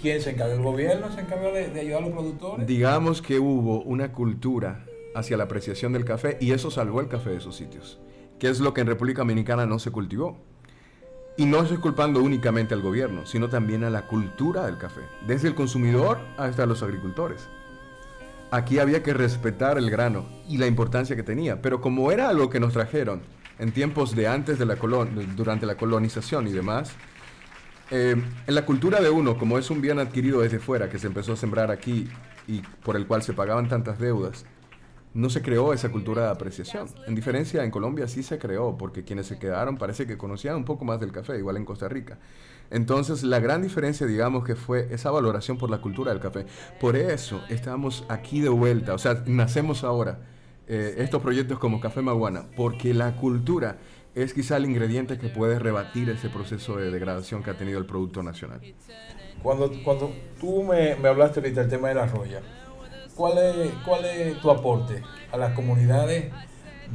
¿Quién 0.00 0.20
se 0.20 0.30
encarga? 0.30 0.54
¿El 0.54 0.62
gobierno 0.62 1.12
se 1.12 1.20
encarga 1.20 1.50
de, 1.52 1.68
de 1.70 1.80
ayudar 1.80 1.98
a 2.02 2.06
los 2.06 2.12
productores? 2.14 2.66
Digamos 2.66 3.22
que 3.22 3.38
hubo 3.38 3.82
una 3.82 4.12
cultura 4.12 4.84
hacia 5.14 5.36
la 5.36 5.44
apreciación 5.44 5.92
del 5.92 6.04
café 6.04 6.38
y 6.40 6.52
eso 6.52 6.70
salvó 6.70 7.00
el 7.00 7.08
café 7.08 7.30
de 7.30 7.36
esos 7.36 7.54
sitios, 7.56 8.00
que 8.38 8.48
es 8.48 8.60
lo 8.60 8.74
que 8.74 8.80
en 8.80 8.86
República 8.88 9.20
Dominicana 9.20 9.66
no 9.66 9.78
se 9.78 9.90
cultivó. 9.90 10.38
Y 11.36 11.46
no 11.46 11.62
estoy 11.62 11.78
culpando 11.78 12.20
únicamente 12.22 12.74
al 12.74 12.82
gobierno, 12.82 13.24
sino 13.24 13.48
también 13.48 13.84
a 13.84 13.90
la 13.90 14.06
cultura 14.06 14.66
del 14.66 14.76
café, 14.76 15.00
desde 15.26 15.48
el 15.48 15.54
consumidor 15.54 16.18
hasta 16.36 16.66
los 16.66 16.82
agricultores. 16.82 17.48
Aquí 18.52 18.78
había 18.78 19.02
que 19.02 19.14
respetar 19.14 19.78
el 19.78 19.90
grano 19.90 20.26
y 20.46 20.58
la 20.58 20.66
importancia 20.66 21.16
que 21.16 21.22
tenía, 21.22 21.62
pero 21.62 21.80
como 21.80 22.12
era 22.12 22.28
algo 22.28 22.50
que 22.50 22.60
nos 22.60 22.74
trajeron 22.74 23.22
en 23.58 23.72
tiempos 23.72 24.14
de 24.14 24.28
antes 24.28 24.58
de 24.58 24.66
la 24.66 24.76
colon 24.76 25.34
durante 25.34 25.64
la 25.64 25.78
colonización 25.78 26.46
y 26.46 26.52
demás, 26.52 26.92
eh, 27.90 28.14
en 28.46 28.54
la 28.54 28.66
cultura 28.66 29.00
de 29.00 29.08
uno, 29.08 29.38
como 29.38 29.56
es 29.56 29.70
un 29.70 29.80
bien 29.80 29.98
adquirido 29.98 30.42
desde 30.42 30.58
fuera, 30.58 30.90
que 30.90 30.98
se 30.98 31.06
empezó 31.06 31.32
a 31.32 31.36
sembrar 31.36 31.70
aquí 31.70 32.10
y 32.46 32.60
por 32.82 32.96
el 32.96 33.06
cual 33.06 33.22
se 33.22 33.32
pagaban 33.32 33.70
tantas 33.70 33.98
deudas, 33.98 34.44
no 35.14 35.30
se 35.30 35.40
creó 35.40 35.72
esa 35.72 35.90
cultura 35.90 36.24
de 36.24 36.30
apreciación. 36.32 36.88
En 37.06 37.14
diferencia, 37.14 37.64
en 37.64 37.70
Colombia 37.70 38.06
sí 38.06 38.22
se 38.22 38.38
creó, 38.38 38.76
porque 38.76 39.02
quienes 39.02 39.28
se 39.28 39.38
quedaron 39.38 39.78
parece 39.78 40.06
que 40.06 40.18
conocían 40.18 40.56
un 40.56 40.66
poco 40.66 40.84
más 40.84 41.00
del 41.00 41.10
café, 41.10 41.38
igual 41.38 41.56
en 41.56 41.64
Costa 41.64 41.88
Rica. 41.88 42.18
Entonces, 42.72 43.22
la 43.22 43.38
gran 43.38 43.62
diferencia, 43.62 44.06
digamos, 44.06 44.44
que 44.44 44.56
fue 44.56 44.88
esa 44.90 45.10
valoración 45.10 45.58
por 45.58 45.70
la 45.70 45.82
cultura 45.82 46.10
del 46.10 46.20
café. 46.20 46.46
Por 46.80 46.96
eso 46.96 47.42
estamos 47.50 48.04
aquí 48.08 48.40
de 48.40 48.48
vuelta, 48.48 48.94
o 48.94 48.98
sea, 48.98 49.22
nacemos 49.26 49.84
ahora 49.84 50.20
eh, 50.66 50.94
estos 50.98 51.20
proyectos 51.20 51.58
como 51.58 51.80
Café 51.80 52.00
Maguana, 52.00 52.46
porque 52.56 52.94
la 52.94 53.14
cultura 53.16 53.76
es 54.14 54.32
quizá 54.32 54.56
el 54.56 54.64
ingrediente 54.64 55.18
que 55.18 55.28
puede 55.28 55.58
rebatir 55.58 56.08
ese 56.08 56.30
proceso 56.30 56.76
de 56.76 56.90
degradación 56.90 57.42
que 57.42 57.50
ha 57.50 57.56
tenido 57.58 57.78
el 57.78 57.84
producto 57.84 58.22
nacional. 58.22 58.60
Cuando, 59.42 59.70
cuando 59.84 60.12
tú 60.40 60.62
me, 60.62 60.96
me 60.96 61.08
hablaste 61.08 61.40
ahorita 61.40 61.60
del 61.60 61.70
tema 61.70 61.88
de 61.88 61.94
la 61.94 62.06
roya, 62.06 62.40
¿cuál 63.14 63.36
es, 63.36 63.70
¿cuál 63.84 64.04
es 64.06 64.40
tu 64.40 64.50
aporte 64.50 65.02
a 65.30 65.36
las 65.36 65.52
comunidades 65.52 66.32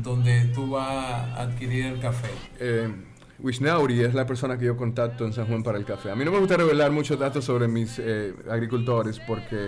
donde 0.01 0.45
tú 0.55 0.71
vas 0.71 0.87
a 0.87 1.41
adquirir 1.41 1.85
el 1.85 1.99
café? 1.99 2.29
Eh, 2.59 2.89
Wishnauri 3.39 4.01
es 4.01 4.15
la 4.15 4.25
persona 4.25 4.57
que 4.57 4.65
yo 4.65 4.75
contacto 4.75 5.23
en 5.23 5.31
San 5.31 5.45
Juan 5.45 5.61
para 5.61 5.77
el 5.77 5.85
café. 5.85 6.09
A 6.09 6.15
mí 6.15 6.25
no 6.25 6.31
me 6.31 6.39
gusta 6.39 6.57
revelar 6.57 6.91
muchos 6.91 7.19
datos 7.19 7.45
sobre 7.45 7.67
mis 7.67 7.99
eh, 7.99 8.33
agricultores 8.49 9.19
porque 9.19 9.67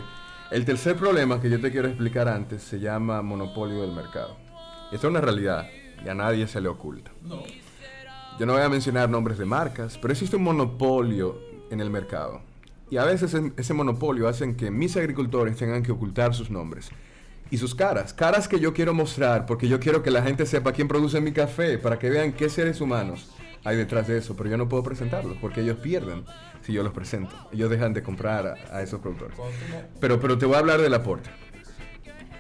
el 0.49 0.65
tercer 0.65 0.95
problema 0.95 1.39
que 1.39 1.51
yo 1.51 1.61
te 1.61 1.71
quiero 1.71 1.87
explicar 1.87 2.27
antes 2.27 2.63
se 2.63 2.79
llama 2.79 3.21
monopolio 3.21 3.81
del 3.81 3.91
mercado. 3.91 4.37
Y 4.91 4.95
esto 4.95 5.07
es 5.07 5.11
una 5.11 5.21
realidad 5.21 5.67
y 6.03 6.09
a 6.09 6.15
nadie 6.15 6.47
se 6.47 6.59
le 6.61 6.67
oculta. 6.67 7.11
No. 7.23 7.43
Yo 8.39 8.45
no 8.47 8.53
voy 8.53 8.63
a 8.63 8.69
mencionar 8.69 9.07
nombres 9.07 9.37
de 9.37 9.45
marcas, 9.45 9.99
pero 9.99 10.13
existe 10.13 10.37
un 10.37 10.43
monopolio 10.43 11.39
en 11.69 11.79
el 11.79 11.91
mercado. 11.91 12.41
Y 12.89 12.97
a 12.97 13.03
veces 13.03 13.35
ese 13.55 13.73
monopolio 13.75 14.27
hacen 14.27 14.55
que 14.55 14.71
mis 14.71 14.97
agricultores 14.97 15.55
tengan 15.57 15.83
que 15.83 15.91
ocultar 15.91 16.33
sus 16.33 16.49
nombres 16.49 16.89
y 17.51 17.57
sus 17.57 17.75
caras. 17.75 18.13
Caras 18.15 18.47
que 18.47 18.59
yo 18.59 18.73
quiero 18.73 18.95
mostrar 18.95 19.45
porque 19.45 19.67
yo 19.67 19.79
quiero 19.79 20.01
que 20.01 20.09
la 20.09 20.23
gente 20.23 20.47
sepa 20.47 20.71
quién 20.71 20.87
produce 20.87 21.21
mi 21.21 21.33
café, 21.33 21.77
para 21.77 21.99
que 21.99 22.09
vean 22.09 22.31
qué 22.31 22.49
seres 22.49 22.81
humanos 22.81 23.29
hay 23.63 23.77
detrás 23.77 24.07
de 24.07 24.17
eso. 24.17 24.35
Pero 24.35 24.49
yo 24.49 24.57
no 24.57 24.69
puedo 24.69 24.83
presentarlos 24.83 25.37
porque 25.41 25.61
ellos 25.61 25.77
pierden 25.77 26.25
si 26.61 26.73
yo 26.73 26.83
los 26.83 26.93
presento. 26.93 27.35
Ellos 27.51 27.69
dejan 27.69 27.93
de 27.93 28.03
comprar 28.03 28.47
a, 28.47 28.77
a 28.77 28.81
esos 28.81 28.99
productores. 28.99 29.37
Pero, 29.99 30.19
pero 30.19 30.37
te 30.37 30.45
voy 30.45 30.55
a 30.55 30.59
hablar 30.59 30.81
del 30.81 30.93
aporte. 30.93 31.29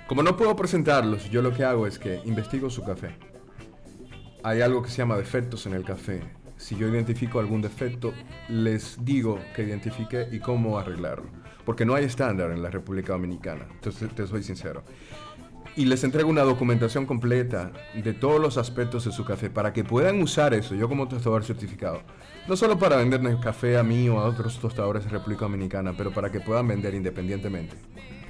Como 0.07 0.23
no 0.23 0.35
puedo 0.35 0.55
presentarlos, 0.55 1.29
yo 1.29 1.41
lo 1.41 1.53
que 1.53 1.63
hago 1.63 1.85
es 1.85 1.99
que 1.99 2.21
investigo 2.25 2.69
su 2.69 2.83
café. 2.83 3.15
Hay 4.41 4.61
algo 4.61 4.81
que 4.81 4.89
se 4.89 4.97
llama 4.97 5.17
defectos 5.17 5.65
en 5.67 5.73
el 5.73 5.83
café. 5.83 6.21
Si 6.57 6.75
yo 6.75 6.87
identifico 6.87 7.39
algún 7.39 7.61
defecto, 7.61 8.13
les 8.49 8.97
digo 9.05 9.39
que 9.55 9.63
identifique 9.63 10.27
y 10.31 10.39
cómo 10.39 10.79
arreglarlo. 10.79 11.29
Porque 11.63 11.85
no 11.85 11.93
hay 11.93 12.05
estándar 12.05 12.51
en 12.51 12.63
la 12.63 12.69
República 12.69 13.13
Dominicana. 13.13 13.67
Entonces, 13.71 14.09
te 14.15 14.25
soy 14.25 14.43
sincero. 14.43 14.83
Y 15.75 15.85
les 15.85 16.03
entrego 16.03 16.29
una 16.29 16.41
documentación 16.41 17.05
completa 17.05 17.71
de 17.93 18.13
todos 18.13 18.39
los 18.41 18.57
aspectos 18.57 19.05
de 19.05 19.11
su 19.11 19.23
café 19.23 19.49
para 19.49 19.71
que 19.71 19.83
puedan 19.83 20.21
usar 20.21 20.53
eso, 20.53 20.75
yo 20.75 20.89
como 20.89 21.07
tostador 21.07 21.43
certificado. 21.45 22.01
No 22.47 22.57
solo 22.57 22.77
para 22.77 22.97
venderle 22.97 23.37
café 23.41 23.77
a 23.77 23.83
mí 23.83 24.09
o 24.09 24.19
a 24.19 24.25
otros 24.25 24.59
tostadores 24.59 25.05
de 25.05 25.11
República 25.11 25.41
Dominicana, 25.41 25.93
pero 25.97 26.11
para 26.11 26.31
que 26.31 26.39
puedan 26.41 26.67
vender 26.67 26.95
independientemente. 26.95 27.77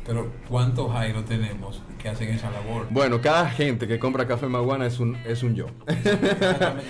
Pero 0.06 0.32
¿cuántos 0.48 0.92
Jairo 0.92 1.24
tenemos 1.24 1.84
que 2.02 2.10
hacen 2.10 2.30
esa 2.30 2.50
labor? 2.52 2.88
Bueno, 2.90 3.22
cada 3.22 3.50
gente 3.50 3.88
que 3.88 4.00
compra 4.00 4.26
café 4.28 4.48
Maguana 4.48 4.86
es 4.88 5.00
un, 5.00 5.16
es 5.26 5.44
un 5.44 5.56
yo. 5.56 5.68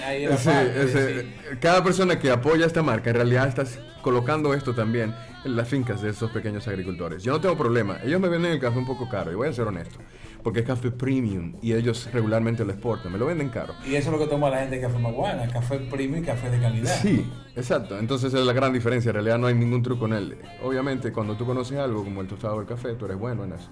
Ahí 0.05 0.25
Sí, 0.37 0.45
parte, 0.45 0.83
ese- 0.83 1.21
sí. 1.21 1.27
cada 1.59 1.83
persona 1.83 2.17
que 2.19 2.31
apoya 2.31 2.65
esta 2.65 2.81
marca 2.81 3.09
en 3.09 3.15
realidad 3.17 3.47
está 3.47 3.65
colocando 4.01 4.53
esto 4.53 4.73
también 4.73 5.13
en 5.43 5.55
las 5.55 5.67
fincas 5.67 6.01
de 6.01 6.09
esos 6.09 6.31
pequeños 6.31 6.67
agricultores. 6.67 7.21
Yo 7.23 7.33
no 7.33 7.41
tengo 7.41 7.57
problema. 7.57 7.97
Ellos 8.03 8.19
me 8.21 8.29
venden 8.29 8.53
el 8.53 8.59
café 8.59 8.77
un 8.77 8.85
poco 8.85 9.09
caro, 9.09 9.31
y 9.31 9.35
voy 9.35 9.49
a 9.49 9.53
ser 9.53 9.67
honesto. 9.67 9.99
Porque 10.43 10.61
es 10.61 10.65
café 10.65 10.89
premium 10.91 11.53
y 11.61 11.73
ellos 11.73 12.09
regularmente 12.13 12.63
lo 12.63 12.71
exportan. 12.71 13.11
Me 13.11 13.17
lo 13.17 13.25
venden 13.25 13.49
caro. 13.49 13.73
Y 13.85 13.95
eso 13.95 14.09
es 14.09 14.17
lo 14.17 14.23
que 14.23 14.29
toma 14.29 14.49
la 14.49 14.59
gente 14.59 14.77
de 14.77 14.81
Café 14.81 14.97
Maguana, 14.97 15.47
café 15.51 15.79
premium 15.79 16.23
y 16.23 16.25
café 16.25 16.49
de 16.49 16.59
calidad. 16.59 16.95
Sí, 17.01 17.29
exacto. 17.55 17.99
Entonces 17.99 18.33
es 18.33 18.45
la 18.45 18.53
gran 18.53 18.71
diferencia. 18.71 19.09
En 19.09 19.15
realidad 19.15 19.37
no 19.37 19.47
hay 19.47 19.55
ningún 19.55 19.83
truco 19.83 20.05
en 20.05 20.13
él. 20.13 20.37
Obviamente, 20.63 21.11
cuando 21.11 21.35
tú 21.35 21.45
conoces 21.45 21.77
algo 21.77 22.03
como 22.03 22.21
el 22.21 22.27
tostado 22.27 22.57
del 22.57 22.67
café, 22.67 22.93
tú 22.93 23.05
eres 23.05 23.17
bueno 23.17 23.43
en 23.43 23.53
eso. 23.53 23.69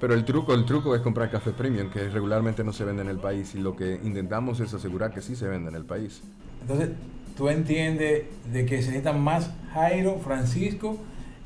Pero 0.00 0.14
el 0.14 0.24
truco, 0.24 0.54
el 0.54 0.64
truco 0.64 0.94
es 0.94 1.02
comprar 1.02 1.30
café 1.30 1.50
premium, 1.52 1.90
que 1.90 2.08
regularmente 2.08 2.64
no 2.64 2.72
se 2.72 2.84
vende 2.84 3.02
en 3.02 3.08
el 3.08 3.18
país. 3.18 3.54
Y 3.54 3.58
lo 3.58 3.76
que 3.76 4.00
intentamos 4.02 4.60
es 4.60 4.72
asegurar 4.72 5.12
que 5.12 5.20
sí 5.20 5.36
se 5.36 5.46
vende 5.46 5.68
en 5.68 5.76
el 5.76 5.84
país. 5.84 6.22
Entonces, 6.62 6.90
tú 7.36 7.48
entiendes 7.48 8.24
de 8.50 8.64
que 8.64 8.80
se 8.80 8.88
necesitan 8.88 9.20
más 9.20 9.50
Jairo, 9.74 10.18
Francisco, 10.18 10.98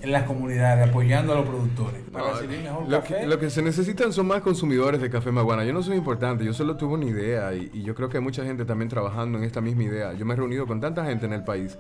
en 0.03 0.13
las 0.13 0.23
comunidades, 0.25 0.89
apoyando 0.89 1.33
a 1.33 1.37
los 1.37 1.47
productores 1.47 2.01
para 2.13 2.25
No, 2.27 2.33
recibir 2.35 2.63
mejor 2.63 2.89
lo, 2.89 3.01
café. 3.01 3.21
que, 3.21 3.27
lo 3.27 3.39
que 3.39 3.51
se 3.51 3.63
necesitan 3.63 4.13
son 4.13 4.27
más 4.27 4.41
consumidores 4.43 5.01
de 5.01 5.11
café 5.11 5.31
maguana. 5.31 5.65
Yo 5.65 5.73
no 5.73 5.83
soy 5.83 5.97
importante, 5.97 6.45
yo 6.45 6.53
solo 6.55 6.77
tuve 6.77 6.95
una 6.95 7.05
idea 7.07 7.55
y, 7.55 7.71
y 7.75 7.83
yo 7.83 7.95
creo 7.95 8.09
que 8.09 8.17
hay 8.19 8.23
mucha 8.23 8.45
gente 8.45 8.65
también 8.65 8.89
trabajando 8.89 9.37
en 9.39 9.45
esta 9.45 9.61
misma 9.61 9.83
idea. 9.85 10.13
Yo 10.15 10.25
me 10.25 10.35
he 10.35 10.37
reunido 10.37 10.67
con 10.67 10.81
tanta 10.81 11.05
gente 11.05 11.27
en 11.27 11.33
el 11.35 11.45
país 11.45 11.79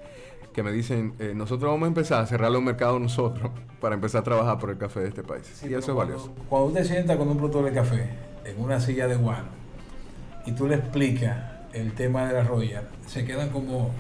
que 0.52 0.62
me 0.64 0.72
dicen, 0.72 1.14
eh, 1.20 1.32
nosotros 1.34 1.70
vamos 1.70 1.84
a 1.84 1.88
empezar 1.88 2.22
a 2.22 2.26
cerrarle 2.26 2.58
un 2.58 2.64
mercado 2.64 2.98
nosotros 2.98 3.50
para 3.80 3.94
empezar 3.94 4.22
a 4.22 4.24
trabajar 4.24 4.58
por 4.58 4.70
el 4.70 4.78
café 4.78 5.00
de 5.00 5.08
este 5.08 5.22
país. 5.22 5.50
Sí, 5.54 5.68
y 5.70 5.74
eso 5.74 5.92
es 5.92 5.96
valioso. 5.96 6.34
Cuando 6.48 6.68
usted 6.68 6.84
sienta 6.84 7.16
con 7.16 7.28
un 7.28 7.36
productor 7.36 7.64
de 7.66 7.72
café 7.72 8.08
en 8.44 8.60
una 8.60 8.80
silla 8.80 9.06
de 9.06 9.14
guano 9.16 9.48
y 10.44 10.52
tú 10.52 10.66
le 10.66 10.74
explicas 10.74 11.38
el 11.72 11.92
tema 11.92 12.26
de 12.26 12.34
la 12.34 12.42
roya, 12.42 12.82
se 13.06 13.24
quedan 13.24 13.50
como. 13.50 13.92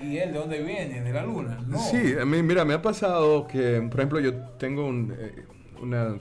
¿Y 0.00 0.18
él 0.18 0.32
de 0.32 0.38
dónde 0.38 0.62
viene? 0.62 1.00
¿De 1.00 1.12
la 1.12 1.24
luna? 1.24 1.58
No. 1.66 1.78
Sí, 1.78 2.14
a 2.20 2.24
mí, 2.24 2.42
mira, 2.42 2.64
me 2.64 2.74
ha 2.74 2.82
pasado 2.82 3.46
que, 3.46 3.80
por 3.90 4.00
ejemplo, 4.00 4.20
yo 4.20 4.34
tengo 4.58 4.86
un, 4.86 5.14
eh, 5.18 5.44
una, 5.80 6.16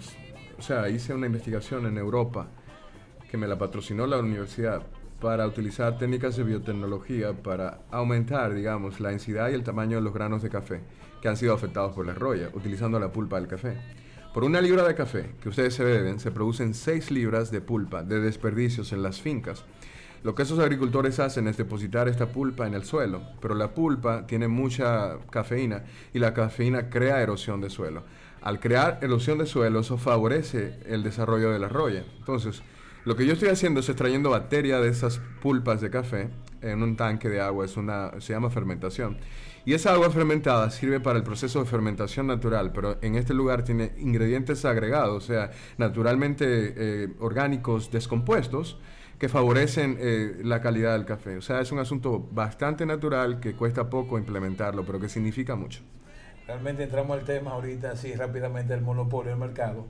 o 0.57 0.61
sea, 0.61 0.89
hice 0.89 1.13
una 1.13 1.27
investigación 1.27 1.85
en 1.85 1.97
Europa 1.97 2.47
que 3.29 3.38
me 3.38 3.47
la 3.47 3.57
patrocinó 3.57 4.07
la 4.07 4.19
universidad 4.19 4.81
para 5.19 5.47
utilizar 5.47 5.97
técnicas 5.97 6.35
de 6.35 6.43
biotecnología 6.43 7.33
para 7.33 7.79
aumentar, 7.91 8.53
digamos, 8.53 8.99
la 8.99 9.09
densidad 9.09 9.49
y 9.49 9.53
el 9.53 9.63
tamaño 9.63 9.97
de 9.97 10.03
los 10.03 10.13
granos 10.13 10.41
de 10.41 10.49
café 10.49 10.81
que 11.21 11.29
han 11.29 11.38
sido 11.38 11.53
afectados 11.53 11.93
por 11.93 12.05
la 12.05 12.13
roya, 12.13 12.49
utilizando 12.53 12.99
la 12.99 13.11
pulpa 13.11 13.39
del 13.39 13.47
café. 13.47 13.73
Por 14.33 14.43
una 14.43 14.61
libra 14.61 14.88
de 14.88 14.93
café 14.95 15.31
que 15.41 15.49
ustedes 15.49 15.73
se 15.73 15.83
beben, 15.83 16.19
se 16.19 16.29
producen 16.29 16.73
6 16.73 17.09
libras 17.09 17.51
de 17.51 17.61
pulpa 17.61 18.03
de 18.03 18.19
desperdicios 18.19 18.91
en 18.91 19.01
las 19.01 19.21
fincas. 19.21 19.63
Lo 20.25 20.33
que 20.33 20.41
esos 20.41 20.57
agricultores 20.57 21.19
hacen 21.19 21.47
es 21.47 21.55
depositar 21.55 22.07
esta 22.07 22.25
pulpa 22.25 22.65
en 22.65 22.73
el 22.73 22.83
suelo, 22.83 23.21
pero 23.39 23.53
la 23.53 23.75
pulpa 23.75 24.25
tiene 24.25 24.47
mucha 24.47 25.19
cafeína 25.29 25.83
y 26.15 26.17
la 26.17 26.33
cafeína 26.33 26.89
crea 26.89 27.21
erosión 27.21 27.61
de 27.61 27.69
suelo. 27.69 28.01
Al 28.41 28.59
crear 28.59 28.97
erosión 29.03 29.38
de 29.38 29.45
suelo, 29.45 29.81
eso 29.81 29.99
favorece 29.99 30.79
el 30.88 31.03
desarrollo 31.03 31.51
de 31.51 31.59
la 31.59 31.69
roya. 31.69 32.03
Entonces, 32.17 32.63
lo 33.03 33.15
que 33.15 33.27
yo 33.27 33.33
estoy 33.33 33.49
haciendo 33.49 33.81
es 33.81 33.89
extrayendo 33.89 34.31
bacteria 34.31 34.79
de 34.79 34.89
esas 34.89 35.21
pulpas 35.43 35.79
de 35.79 35.91
café 35.91 36.29
en 36.63 36.81
un 36.81 36.95
tanque 36.95 37.29
de 37.29 37.39
agua, 37.39 37.63
es 37.63 37.77
una, 37.77 38.19
se 38.19 38.33
llama 38.33 38.49
fermentación. 38.49 39.17
Y 39.63 39.75
esa 39.75 39.93
agua 39.93 40.09
fermentada 40.09 40.71
sirve 40.71 40.99
para 40.99 41.19
el 41.19 41.23
proceso 41.23 41.59
de 41.59 41.65
fermentación 41.65 42.25
natural, 42.25 42.71
pero 42.73 42.97
en 43.03 43.13
este 43.13 43.35
lugar 43.35 43.63
tiene 43.63 43.91
ingredientes 43.99 44.65
agregados, 44.65 45.23
o 45.23 45.27
sea, 45.27 45.51
naturalmente 45.77 46.45
eh, 46.47 47.13
orgánicos 47.19 47.91
descompuestos 47.91 48.79
que 49.19 49.30
favorecen 49.30 49.97
eh, 49.99 50.41
la 50.43 50.62
calidad 50.62 50.93
del 50.93 51.06
café. 51.06 51.38
O 51.38 51.41
sea, 51.41 51.62
es 51.62 51.71
un 51.71 51.80
asunto 51.80 52.28
bastante 52.32 52.86
natural 52.86 53.39
que 53.39 53.54
cuesta 53.54 53.89
poco 53.89 54.17
implementarlo, 54.17 54.86
pero 54.86 54.99
que 54.99 55.10
significa 55.10 55.56
mucho. 55.56 55.82
Realmente 56.47 56.84
entramos 56.84 57.17
al 57.17 57.25
tema 57.25 57.51
ahorita 57.51 57.91
así 57.91 58.13
rápidamente 58.13 58.73
del 58.73 58.84
monopolio 58.84 59.32
del 59.32 59.39
mercado 59.39 59.86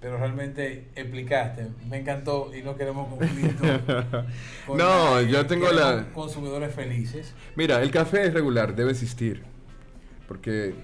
pero 0.00 0.16
realmente 0.16 0.88
explicaste, 0.96 1.68
me 1.88 1.98
encantó 1.98 2.50
y 2.54 2.62
no 2.62 2.74
queremos 2.76 3.08
cumplir 3.08 3.54
con 4.66 4.78
No, 4.78 5.20
yo 5.20 5.46
tengo 5.46 5.70
la... 5.72 6.06
Consumidores 6.14 6.74
felices. 6.74 7.34
Mira, 7.54 7.82
el 7.82 7.90
café 7.90 8.26
es 8.26 8.34
regular, 8.34 8.74
debe 8.74 8.92
existir, 8.92 9.42
porque 10.26 10.74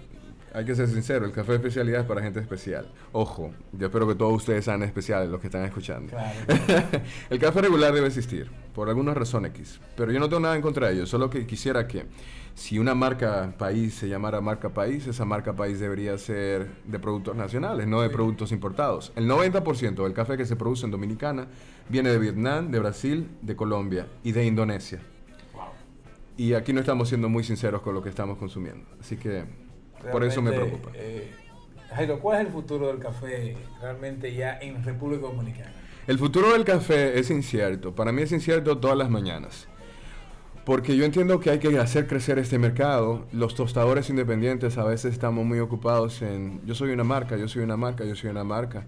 hay 0.57 0.65
que 0.65 0.75
ser 0.75 0.89
sincero, 0.89 1.27
el 1.27 1.33
café 1.33 1.53
de 1.53 1.57
especialidad 1.59 2.01
es 2.01 2.07
para 2.07 2.23
gente 2.23 2.41
especial. 2.41 2.91
Ojo, 3.13 3.53
yo 3.73 3.89
espero 3.89 4.09
que 4.09 4.15
todos 4.15 4.33
ustedes 4.33 4.65
sean 4.65 4.83
especiales, 4.83 5.29
los 5.29 5.39
que 5.39 5.49
están 5.49 5.63
escuchando. 5.67 6.13
Claro. 6.13 6.39
el 7.31 7.39
café 7.39 7.61
regular 7.61 7.93
debe 7.93 8.07
existir, 8.07 8.51
por 8.75 8.89
alguna 8.89 9.13
razón 9.13 9.45
X, 9.45 9.79
pero 9.99 10.13
yo 10.13 10.19
no 10.19 10.31
tengo 10.31 10.41
nada 10.41 10.57
en 10.57 10.63
contra 10.63 10.87
de 10.87 10.95
ello, 10.95 11.07
solo 11.07 11.29
que 11.29 11.47
quisiera 11.47 11.87
que 11.87 12.07
si 12.55 12.79
una 12.79 12.95
marca 12.95 13.53
país 13.59 13.97
se 13.97 14.09
llamara 14.09 14.41
marca 14.41 14.71
país, 14.71 15.07
esa 15.07 15.27
marca 15.27 15.55
país 15.55 15.79
debería 15.79 16.17
ser 16.17 16.71
de 16.87 16.99
productos 16.99 17.37
nacionales, 17.37 17.87
no 17.87 18.01
de 18.01 18.09
productos 18.09 18.51
importados. 18.51 19.13
El 19.15 19.29
90% 19.29 20.05
del 20.05 20.15
café 20.15 20.39
que 20.39 20.47
se 20.47 20.57
produce 20.57 20.87
en 20.87 20.91
Dominicana 20.91 21.49
viene 21.91 22.09
de 22.09 22.19
Vietnam, 22.19 22.71
de 22.71 22.79
Brasil, 22.79 23.29
de 23.43 23.57
Colombia 23.57 24.07
y 24.25 24.33
de 24.33 24.47
Indonesia. 24.47 25.01
Y 26.39 26.55
aquí 26.55 26.73
no 26.73 26.81
estamos 26.81 27.09
siendo 27.09 27.29
muy 27.29 27.45
sinceros 27.45 27.83
con 27.83 27.93
lo 27.93 28.03
que 28.03 28.09
estamos 28.09 28.39
consumiendo. 28.39 28.87
Así 29.01 29.19
que 29.19 29.66
por 30.13 30.25
eso 30.25 30.43
me 30.43 30.53
preocupa. 30.53 30.91
Eh, 30.95 31.33
Jairo, 31.95 32.19
¿cuál 32.21 32.41
es 32.41 32.47
el 32.47 32.53
futuro 32.53 32.89
del 32.89 32.99
café 32.99 33.57
realmente 33.81 34.35
ya 34.35 34.59
en 34.61 34.85
República 34.85 35.27
Dominicana? 35.27 35.73
El 36.07 36.19
futuro 36.19 36.53
del 36.53 36.65
café 36.65 37.19
es 37.19 37.31
incierto. 37.31 37.95
Para 37.95 38.13
mí 38.13 38.23
es 38.23 38.33
incierto 38.33 38.79
todas 38.79 38.97
las 38.97 39.11
mañanas. 39.11 39.67
Porque 40.65 40.97
yo 40.97 41.05
entiendo 41.05 41.41
que 41.41 41.51
hay 41.51 41.59
que 41.59 41.79
hacer 41.79 42.07
crecer 42.07 42.39
este 42.39 42.59
mercado. 42.59 43.27
Los 43.33 43.55
tostadores 43.55 44.11
independientes 44.11 44.79
a 44.79 44.85
veces 44.85 45.13
estamos 45.13 45.45
muy 45.45 45.61
ocupados 45.61 46.23
en 46.23 46.61
yo 46.67 46.75
soy 46.75 46.91
una 46.91 47.05
marca, 47.05 47.37
yo 47.37 47.49
soy 47.49 47.63
una 47.63 47.77
marca, 47.77 48.05
yo 48.05 48.15
soy 48.15 48.31
una 48.31 48.45
marca. 48.45 48.85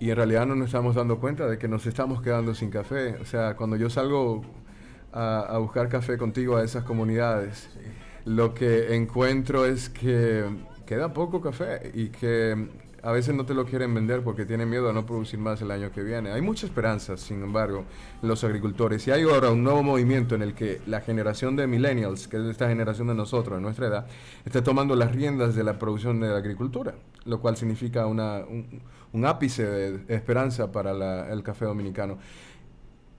Y 0.00 0.10
en 0.10 0.16
realidad 0.16 0.46
no 0.46 0.54
nos 0.54 0.66
estamos 0.66 0.94
dando 0.94 1.18
cuenta 1.18 1.46
de 1.48 1.58
que 1.58 1.66
nos 1.66 1.86
estamos 1.86 2.22
quedando 2.22 2.54
sin 2.54 2.70
café. 2.70 3.16
O 3.20 3.24
sea, 3.24 3.56
cuando 3.56 3.76
yo 3.76 3.90
salgo 3.90 4.42
a, 5.12 5.58
buscar 5.58 5.88
café 5.88 6.18
contigo 6.18 6.56
a 6.56 6.64
esas 6.64 6.84
comunidades, 6.84 7.68
lo 8.28 8.52
que 8.52 8.94
encuentro 8.94 9.64
es 9.64 9.88
que 9.88 10.44
queda 10.86 11.14
poco 11.14 11.40
café 11.40 11.90
y 11.94 12.08
que 12.08 12.68
a 13.02 13.12
veces 13.12 13.34
no 13.34 13.46
te 13.46 13.54
lo 13.54 13.64
quieren 13.64 13.94
vender 13.94 14.22
porque 14.22 14.44
tienen 14.44 14.68
miedo 14.68 14.90
a 14.90 14.92
no 14.92 15.06
producir 15.06 15.38
más 15.38 15.62
el 15.62 15.70
año 15.70 15.90
que 15.92 16.02
viene. 16.02 16.30
Hay 16.32 16.42
mucha 16.42 16.66
esperanza, 16.66 17.16
sin 17.16 17.42
embargo, 17.42 17.84
los 18.20 18.44
agricultores. 18.44 19.06
Y 19.06 19.12
hay 19.12 19.22
ahora 19.22 19.50
un 19.50 19.62
nuevo 19.62 19.82
movimiento 19.82 20.34
en 20.34 20.42
el 20.42 20.52
que 20.54 20.80
la 20.86 21.00
generación 21.00 21.56
de 21.56 21.66
millennials, 21.66 22.28
que 22.28 22.36
es 22.36 22.44
esta 22.44 22.68
generación 22.68 23.08
de 23.08 23.14
nosotros, 23.14 23.56
de 23.56 23.62
nuestra 23.62 23.86
edad, 23.86 24.06
está 24.44 24.62
tomando 24.62 24.94
las 24.94 25.12
riendas 25.12 25.54
de 25.54 25.64
la 25.64 25.78
producción 25.78 26.20
de 26.20 26.28
la 26.28 26.36
agricultura, 26.36 26.96
lo 27.24 27.40
cual 27.40 27.56
significa 27.56 28.06
una, 28.06 28.40
un, 29.12 29.24
ápice 29.24 29.64
de 29.64 30.14
esperanza 30.14 30.70
para 30.70 31.32
el 31.32 31.42
café 31.42 31.64
dominicano. 31.64 32.18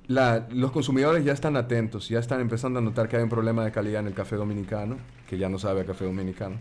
Los 0.09 0.71
consumidores 0.71 1.23
ya 1.23 1.33
están 1.33 1.55
atentos, 1.55 2.09
ya 2.09 2.19
están 2.19 2.41
empezando 2.41 2.79
a 2.79 2.81
notar 2.81 3.07
que 3.07 3.17
hay 3.17 3.23
un 3.23 3.29
problema 3.29 3.63
de 3.63 3.71
calidad 3.71 4.01
en 4.01 4.07
el 4.07 4.13
café 4.13 4.35
dominicano, 4.35 4.97
que 5.27 5.37
ya 5.37 5.49
no 5.49 5.59
sabe 5.59 5.81
a 5.81 5.85
café 5.85 6.05
dominicano 6.05 6.57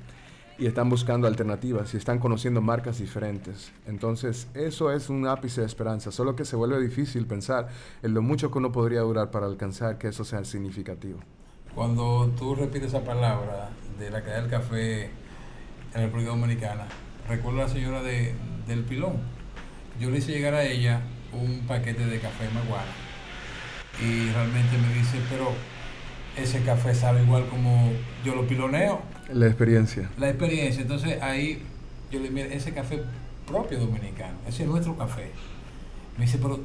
y 0.59 0.67
están 0.67 0.91
buscando 0.91 1.29
alternativas 1.29 1.95
y 1.95 1.97
están 1.97 2.19
conociendo 2.19 2.61
marcas 2.61 2.99
diferentes. 2.99 3.73
Entonces, 3.87 4.49
eso 4.55 4.91
es 4.91 5.09
un 5.09 5.27
ápice 5.27 5.61
de 5.61 5.69
esperanza, 5.69 6.11
solo 6.11 6.35
que 6.35 6.45
se 6.45 6.57
vuelve 6.57 6.81
difícil 6.81 7.27
pensar 7.27 7.69
en 8.03 8.13
lo 8.13 8.23
mucho 8.23 8.51
que 8.51 8.59
uno 8.59 8.73
podría 8.73 9.01
durar 9.03 9.31
para 9.31 9.47
alcanzar 9.47 9.99
que 9.99 10.09
eso 10.09 10.25
sea 10.25 10.45
significativo. 10.45 11.21
Cuando 11.75 12.33
tú 12.37 12.57
repites 12.57 12.89
esa 12.89 13.05
palabra 13.05 13.71
de 14.01 14.11
la 14.11 14.21
calidad 14.21 14.43
del 14.43 14.51
café 14.51 15.05
en 15.05 15.11
la 15.95 16.01
República 16.07 16.31
Dominicana, 16.31 16.87
recuerdo 17.29 17.61
a 17.61 17.63
la 17.65 17.69
señora 17.69 18.03
de, 18.03 18.35
del 18.67 18.83
pilón. 18.83 19.19
Yo 20.01 20.11
le 20.11 20.19
hice 20.19 20.33
llegar 20.33 20.55
a 20.55 20.65
ella 20.65 21.03
un 21.33 21.67
paquete 21.69 22.05
de 22.05 22.19
café 22.19 22.49
maguana 22.53 23.08
y 24.03 24.31
realmente 24.31 24.79
me 24.79 24.95
dice, 24.95 25.19
pero 25.29 25.53
ese 26.37 26.63
café 26.63 26.95
sabe 26.95 27.23
igual 27.23 27.47
como 27.49 27.93
yo 28.25 28.35
lo 28.35 28.47
piloneo. 28.47 29.01
La 29.33 29.47
experiencia. 29.47 30.11
La 30.19 30.29
experiencia. 30.29 30.83
Entonces 30.83 31.21
ahí 31.21 31.63
yo 32.11 32.21
le 32.21 32.31
mire, 32.31 32.55
ese 32.55 32.73
café 32.73 33.03
propio 33.47 33.79
dominicano, 33.79 34.39
ese 34.47 34.63
es 34.63 34.69
nuestro 34.69 34.97
café. 34.97 35.31
Me 36.17 36.25
dice, 36.25 36.39
pero 36.39 36.61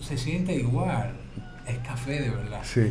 se 0.00 0.16
siente 0.16 0.54
igual. 0.54 1.14
Es 1.66 1.78
café 1.78 2.22
de 2.22 2.30
verdad. 2.30 2.60
Sí. 2.62 2.90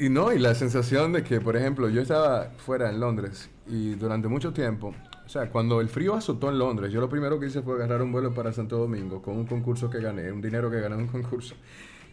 Y, 0.00 0.10
no, 0.10 0.30
y 0.30 0.38
la 0.38 0.54
sensación 0.54 1.12
de 1.12 1.24
que, 1.24 1.40
por 1.40 1.56
ejemplo, 1.56 1.88
yo 1.88 2.02
estaba 2.02 2.50
fuera 2.58 2.90
en 2.90 3.00
Londres 3.00 3.48
y 3.66 3.94
durante 3.94 4.28
mucho 4.28 4.52
tiempo, 4.52 4.94
o 5.24 5.28
sea, 5.28 5.48
cuando 5.48 5.80
el 5.80 5.88
frío 5.88 6.14
azotó 6.14 6.50
en 6.50 6.58
Londres, 6.58 6.92
yo 6.92 7.00
lo 7.00 7.08
primero 7.08 7.40
que 7.40 7.46
hice 7.46 7.62
fue 7.62 7.76
agarrar 7.76 8.02
un 8.02 8.12
vuelo 8.12 8.34
para 8.34 8.52
Santo 8.52 8.76
Domingo 8.76 9.22
con 9.22 9.38
un 9.38 9.46
concurso 9.46 9.88
que 9.88 10.00
gané, 10.00 10.30
un 10.30 10.42
dinero 10.42 10.70
que 10.70 10.78
gané 10.78 10.96
en 10.96 11.02
un 11.02 11.08
concurso. 11.08 11.54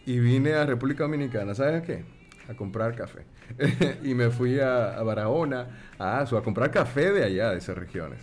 Y 0.06 0.20
vine 0.20 0.54
a 0.54 0.66
República 0.66 1.04
Dominicana. 1.04 1.56
¿Sabes 1.56 1.82
a 1.82 1.86
qué? 1.86 2.04
a 2.50 2.54
comprar 2.54 2.96
café. 2.96 3.26
y 4.04 4.13
me 4.13 4.30
fui 4.30 4.60
a, 4.60 5.02
Barahona, 5.04 5.68
a 5.98 6.20
Azo, 6.20 6.38
a 6.38 6.44
comprar 6.44 6.72
café 6.72 7.12
de 7.12 7.24
allá, 7.24 7.52
de 7.52 7.58
esas 7.58 7.78
regiones. 7.78 8.20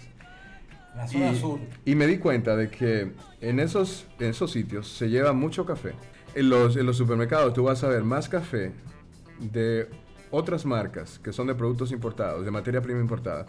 La 0.97 1.07
zona 1.07 1.33
y, 1.85 1.93
Y 1.93 1.95
me 1.95 2.07
di 2.07 2.19
cuenta 2.19 2.57
de 2.57 2.69
que 2.69 3.13
en 3.41 3.61
esos, 3.61 4.07
en 4.19 4.31
esos 4.31 4.51
sitios 4.51 4.89
se 4.89 5.09
lleva 5.09 5.33
mucho 5.33 5.65
café. 5.65 5.93
En 6.35 6.49
los, 6.49 6.77
en 6.77 6.87
los 6.87 6.97
supermercados 6.97 7.55
tú 7.55 7.65
vas 7.65 7.83
a 7.85 7.89
ver 7.89 8.03
más 8.03 8.29
café 8.29 8.73
de 9.39 9.89
otras 10.31 10.65
marcas 10.65 11.19
que 11.19 11.33
son 11.33 11.47
de 11.47 11.55
productos 11.55 11.93
importados, 11.93 12.45
de 12.45 12.51
materia 12.51 12.81
prima 12.81 13.01
importada, 13.01 13.47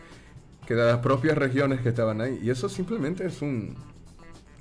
que 0.65 0.73
de 0.75 0.85
las 0.85 0.99
propias 0.99 1.37
regiones 1.37 1.81
que 1.81 1.89
estaban 1.89 2.21
ahí. 2.21 2.39
Y 2.41 2.49
eso 2.49 2.69
simplemente 2.69 3.25
es 3.25 3.41
un, 3.41 3.75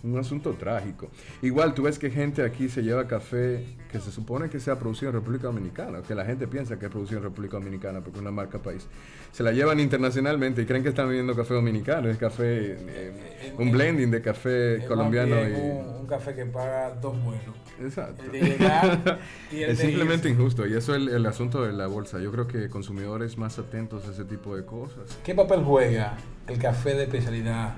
un 0.02 0.18
asunto 0.18 0.52
trágico. 0.52 1.10
Igual 1.42 1.74
tú 1.74 1.82
ves 1.82 1.98
que 1.98 2.10
gente 2.10 2.42
aquí 2.42 2.68
se 2.68 2.82
lleva 2.82 3.06
café 3.06 3.64
que 3.90 3.98
se 3.98 4.10
supone 4.12 4.48
que 4.48 4.60
sea 4.60 4.78
producido 4.78 5.10
en 5.10 5.16
República 5.16 5.48
Dominicana, 5.48 6.02
que 6.02 6.14
la 6.14 6.24
gente 6.24 6.46
piensa 6.46 6.78
que 6.78 6.86
es 6.86 6.90
producido 6.90 7.18
en 7.18 7.24
República 7.24 7.56
Dominicana 7.56 8.00
porque 8.00 8.18
es 8.18 8.22
una 8.22 8.30
marca 8.30 8.58
país. 8.58 8.86
Se 9.32 9.42
la 9.42 9.52
llevan 9.52 9.80
internacionalmente 9.80 10.62
y 10.62 10.66
creen 10.66 10.82
que 10.82 10.90
están 10.90 11.06
vendiendo 11.06 11.34
café 11.34 11.54
dominicano, 11.54 12.08
es 12.08 12.16
café, 12.16 12.76
eh, 12.78 13.54
un 13.58 13.70
blending 13.70 14.10
de 14.10 14.22
café 14.22 14.84
colombiano. 14.86 15.36
Y, 15.48 15.52
un, 15.52 16.06
café 16.06 16.34
que 16.34 16.46
paga 16.46 16.90
dos 17.00 17.20
vuelos. 17.22 17.54
Exacto. 17.80 18.24
es 19.52 19.78
simplemente 19.78 20.28
injusto 20.28 20.66
y 20.66 20.74
eso 20.74 20.94
es 20.94 21.06
el, 21.08 21.26
asunto 21.26 21.64
de 21.64 21.72
la 21.72 21.86
bolsa. 21.86 22.18
Yo 22.20 22.30
creo 22.32 22.46
que 22.46 22.68
consumidores 22.68 23.38
más 23.38 23.58
atentos 23.58 24.06
a 24.06 24.12
ese 24.12 24.24
tipo 24.24 24.56
de 24.56 24.64
cosas. 24.64 25.18
¿Qué 25.24 25.34
papel 25.34 25.62
juega 25.62 26.16
el 26.48 26.58
café 26.58 26.94
de 26.94 27.04
especialidad 27.04 27.74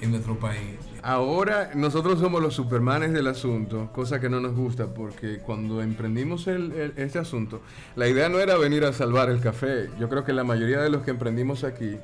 en 0.00 0.10
nuestro 0.10 0.38
país. 0.38 0.78
Ahora 1.06 1.70
nosotros 1.74 2.18
somos 2.18 2.40
los 2.40 2.54
supermanes 2.54 3.12
del 3.12 3.26
asunto, 3.26 3.90
cosa 3.92 4.20
que 4.20 4.30
no 4.30 4.40
nos 4.40 4.56
gusta 4.56 4.86
porque 4.86 5.36
cuando 5.36 5.82
emprendimos 5.82 6.46
este 6.46 7.18
asunto, 7.18 7.60
la 7.94 8.08
idea 8.08 8.30
no 8.30 8.38
era 8.38 8.56
venir 8.56 8.86
a 8.86 8.92
salvar 8.94 9.28
el 9.28 9.38
café. 9.38 9.90
Yo 10.00 10.08
creo 10.08 10.24
que 10.24 10.32
la 10.32 10.44
mayoría 10.44 10.80
de 10.80 10.88
los 10.88 11.02
que 11.02 11.10
emprendimos 11.10 11.62
aquí 11.62 11.98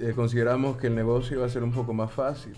eh, 0.00 0.12
consideramos 0.16 0.78
que 0.78 0.88
el 0.88 0.96
negocio 0.96 1.36
iba 1.36 1.46
a 1.46 1.48
ser 1.48 1.62
un 1.62 1.70
poco 1.70 1.94
más 1.94 2.10
fácil. 2.10 2.54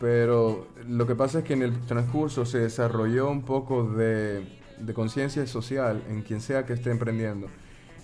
Pero 0.00 0.68
lo 0.88 1.08
que 1.08 1.16
pasa 1.16 1.40
es 1.40 1.44
que 1.44 1.54
en 1.54 1.62
el 1.62 1.80
transcurso 1.80 2.46
se 2.46 2.60
desarrolló 2.60 3.30
un 3.30 3.42
poco 3.42 3.82
de, 3.82 4.46
de 4.78 4.94
conciencia 4.94 5.44
social 5.48 6.04
en 6.08 6.22
quien 6.22 6.40
sea 6.40 6.66
que 6.66 6.74
esté 6.74 6.92
emprendiendo 6.92 7.48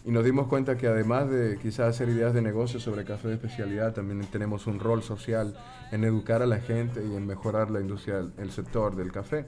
y 0.09 0.11
nos 0.11 0.25
dimos 0.25 0.47
cuenta 0.47 0.79
que 0.79 0.87
además 0.87 1.29
de 1.29 1.59
quizás 1.59 1.91
hacer 1.91 2.09
ideas 2.09 2.33
de 2.33 2.41
negocio 2.41 2.81
sobre 2.81 3.05
café 3.05 3.29
de 3.29 3.35
especialidad, 3.35 3.93
también 3.93 4.23
tenemos 4.33 4.67
un 4.67 4.81
rol 4.81 5.03
social 5.03 5.55
en 5.93 6.03
educar 6.03 6.41
a 6.41 6.47
la 6.47 6.61
gente 6.61 7.05
y 7.05 7.15
en 7.15 7.27
mejorar 7.27 7.71
la 7.71 7.79
industria, 7.79 8.25
el 8.39 8.51
sector 8.51 8.97
del 8.97 9.13
café. 9.13 9.45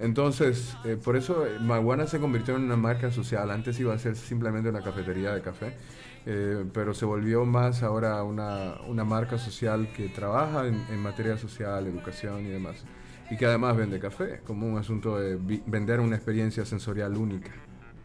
Entonces, 0.00 0.76
eh, 0.84 0.96
por 0.96 1.14
eso 1.16 1.46
eh, 1.46 1.60
Maguana 1.60 2.08
se 2.08 2.18
convirtió 2.18 2.56
en 2.56 2.62
una 2.62 2.74
marca 2.74 3.12
social. 3.12 3.48
Antes 3.52 3.78
iba 3.78 3.94
a 3.94 3.98
ser 4.00 4.16
simplemente 4.16 4.70
una 4.70 4.82
cafetería 4.82 5.32
de 5.32 5.40
café, 5.40 5.76
eh, 6.26 6.64
pero 6.74 6.94
se 6.94 7.04
volvió 7.04 7.44
más 7.44 7.84
ahora 7.84 8.24
una, 8.24 8.80
una 8.88 9.04
marca 9.04 9.38
social 9.38 9.92
que 9.96 10.08
trabaja 10.08 10.66
en, 10.66 10.84
en 10.90 10.98
materia 10.98 11.38
social, 11.38 11.86
educación 11.86 12.44
y 12.44 12.48
demás. 12.48 12.84
y 13.30 13.36
que 13.36 13.46
además 13.46 13.76
vende 13.76 14.00
café, 14.00 14.40
como 14.44 14.66
un 14.66 14.78
asunto 14.78 15.16
de 15.16 15.38
vender 15.64 16.00
una 16.00 16.16
experiencia 16.16 16.64
sensorial 16.64 17.16
única. 17.16 17.52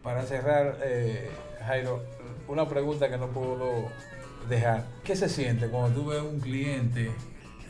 Para 0.02 0.22
cerrar, 0.22 0.78
eh, 0.84 1.28
Jairo, 1.68 2.02
una 2.48 2.66
pregunta 2.66 3.10
que 3.10 3.18
no 3.18 3.26
puedo 3.28 3.88
dejar. 4.48 4.86
¿Qué 5.04 5.14
se 5.14 5.28
siente 5.28 5.68
cuando 5.68 6.00
tú 6.00 6.06
ves 6.08 6.22
un 6.22 6.40
cliente, 6.40 7.10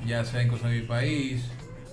ya 0.07 0.25
sea 0.25 0.41
en 0.43 0.49
Cosa 0.49 0.69
de 0.69 0.81
mi 0.83 0.87
país, 0.87 1.45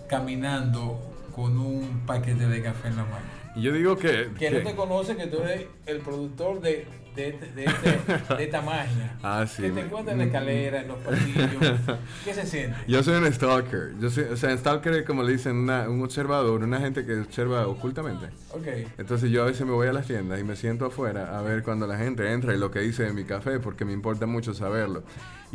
caminando 0.07 0.99
con 1.35 1.57
un 1.57 2.03
paquete 2.05 2.47
de 2.47 2.61
café 2.61 2.89
en 2.89 2.97
la 2.97 3.03
mano? 3.05 3.25
Y 3.55 3.63
yo 3.63 3.71
digo 3.73 3.97
que... 3.97 4.29
Que 4.37 4.49
que- 4.49 4.51
no 4.51 4.69
te 4.69 4.75
conoce 4.75 5.15
que 5.15 5.25
tú 5.27 5.39
eres 5.41 5.65
el 5.87 5.97
productor 5.99 6.61
de, 6.61 6.85
de, 7.15 7.29
este- 7.29 7.51
de, 7.53 7.65
este- 7.65 8.35
de 8.35 8.43
esta 8.43 8.61
magia. 8.61 9.11
Ah, 9.23 9.45
sí. 9.47 9.63
Que 9.63 9.71
te 9.71 9.79
encuentras 9.81 10.13
en 10.13 10.19
la 10.19 10.25
escalera, 10.25 10.81
en 10.81 10.87
los 10.87 10.97
pasillos. 10.99 11.47
¿Qué 12.25 12.33
se 12.33 12.45
siente? 12.45 12.77
Yo 12.87 13.01
soy 13.01 13.15
un 13.15 13.31
stalker. 13.33 13.93
Yo 13.99 14.09
soy, 14.11 14.25
o 14.25 14.37
sea, 14.37 14.51
un 14.51 14.57
stalker 14.59 14.93
es 14.93 15.03
como 15.05 15.23
le 15.23 15.31
dicen 15.31 15.55
una- 15.55 15.89
un 15.89 16.03
observador, 16.03 16.61
una 16.63 16.79
gente 16.79 17.05
que 17.05 17.19
observa 17.21 17.65
ocultamente. 17.67 18.27
Ok. 18.51 18.67
Entonces 18.97 19.31
yo 19.31 19.41
a 19.43 19.45
veces 19.47 19.65
me 19.65 19.71
voy 19.73 19.87
a 19.87 19.93
las 19.93 20.05
tiendas 20.05 20.39
y 20.39 20.43
me 20.43 20.55
siento 20.55 20.85
afuera 20.85 21.37
a 21.37 21.41
ver 21.41 21.63
cuando 21.63 21.87
la 21.87 21.97
gente 21.97 22.31
entra 22.31 22.53
y 22.53 22.59
lo 22.59 22.69
que 22.71 22.79
dice 22.79 23.03
de 23.03 23.13
mi 23.13 23.23
café 23.23 23.59
porque 23.59 23.83
me 23.85 23.93
importa 23.93 24.25
mucho 24.27 24.53
saberlo. 24.53 25.03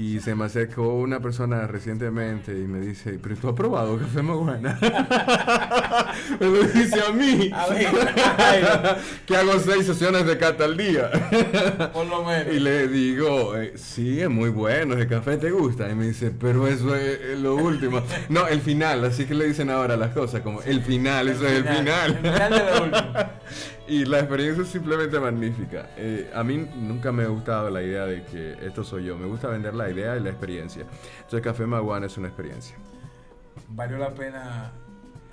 Y 0.00 0.18
se 0.18 0.34
me 0.34 0.46
acercó 0.46 0.94
una 0.94 1.20
persona 1.20 1.66
recientemente 1.66 2.52
y 2.52 2.66
me 2.66 2.80
dice, 2.80 3.18
pero 3.22 3.36
tú 3.36 3.50
has 3.50 3.54
probado 3.54 3.98
café 3.98 4.22
Maguana. 4.22 4.78
me 6.40 6.46
lo 6.46 6.62
dice 6.62 7.02
a 7.06 7.12
mí. 7.12 7.50
A 7.52 7.66
ver, 7.66 7.86
Jairo, 7.86 8.96
que 9.26 9.36
hago 9.36 9.58
seis 9.58 9.84
sesiones 9.84 10.24
de 10.24 10.38
cata 10.38 10.64
al 10.64 10.78
día. 10.78 11.10
por 11.92 12.06
lo 12.06 12.24
menos. 12.24 12.46
Y 12.50 12.60
le 12.60 12.88
digo, 12.88 13.54
eh, 13.56 13.74
sí, 13.76 14.22
es 14.22 14.30
muy 14.30 14.48
bueno, 14.48 14.94
el 14.94 15.06
café 15.06 15.36
te 15.36 15.50
gusta. 15.50 15.90
Y 15.90 15.94
me 15.94 16.06
dice, 16.06 16.30
pero 16.30 16.66
eso 16.66 16.96
es, 16.96 17.20
es 17.20 17.38
lo 17.38 17.56
último. 17.56 18.00
No, 18.30 18.48
el 18.48 18.62
final, 18.62 19.04
así 19.04 19.26
que 19.26 19.34
le 19.34 19.48
dicen 19.48 19.68
ahora 19.68 19.98
las 19.98 20.14
cosas 20.14 20.40
como 20.40 20.62
el 20.62 20.80
final, 20.80 21.28
eso 21.28 21.46
es 21.46 21.52
el 21.52 21.64
final. 21.64 22.12
El 22.12 22.18
final 22.20 22.50
de 22.50 22.58
lo 22.58 22.84
último. 22.84 23.39
Y 23.88 24.04
la 24.04 24.20
experiencia 24.20 24.62
es 24.62 24.68
simplemente 24.68 25.18
magnífica. 25.18 25.90
Eh, 25.96 26.30
a 26.34 26.42
mí 26.44 26.68
nunca 26.76 27.12
me 27.12 27.24
ha 27.24 27.28
gustado 27.28 27.70
la 27.70 27.82
idea 27.82 28.06
de 28.06 28.24
que 28.24 28.56
esto 28.64 28.84
soy 28.84 29.04
yo. 29.04 29.16
Me 29.16 29.26
gusta 29.26 29.48
vender 29.48 29.74
la 29.74 29.90
idea 29.90 30.16
y 30.16 30.20
la 30.20 30.30
experiencia. 30.30 30.86
Entonces, 31.16 31.40
Café 31.42 31.66
Maguana 31.66 32.06
es 32.06 32.16
una 32.16 32.28
experiencia. 32.28 32.76
¿Valió 33.68 33.98
la 33.98 34.14
pena 34.14 34.72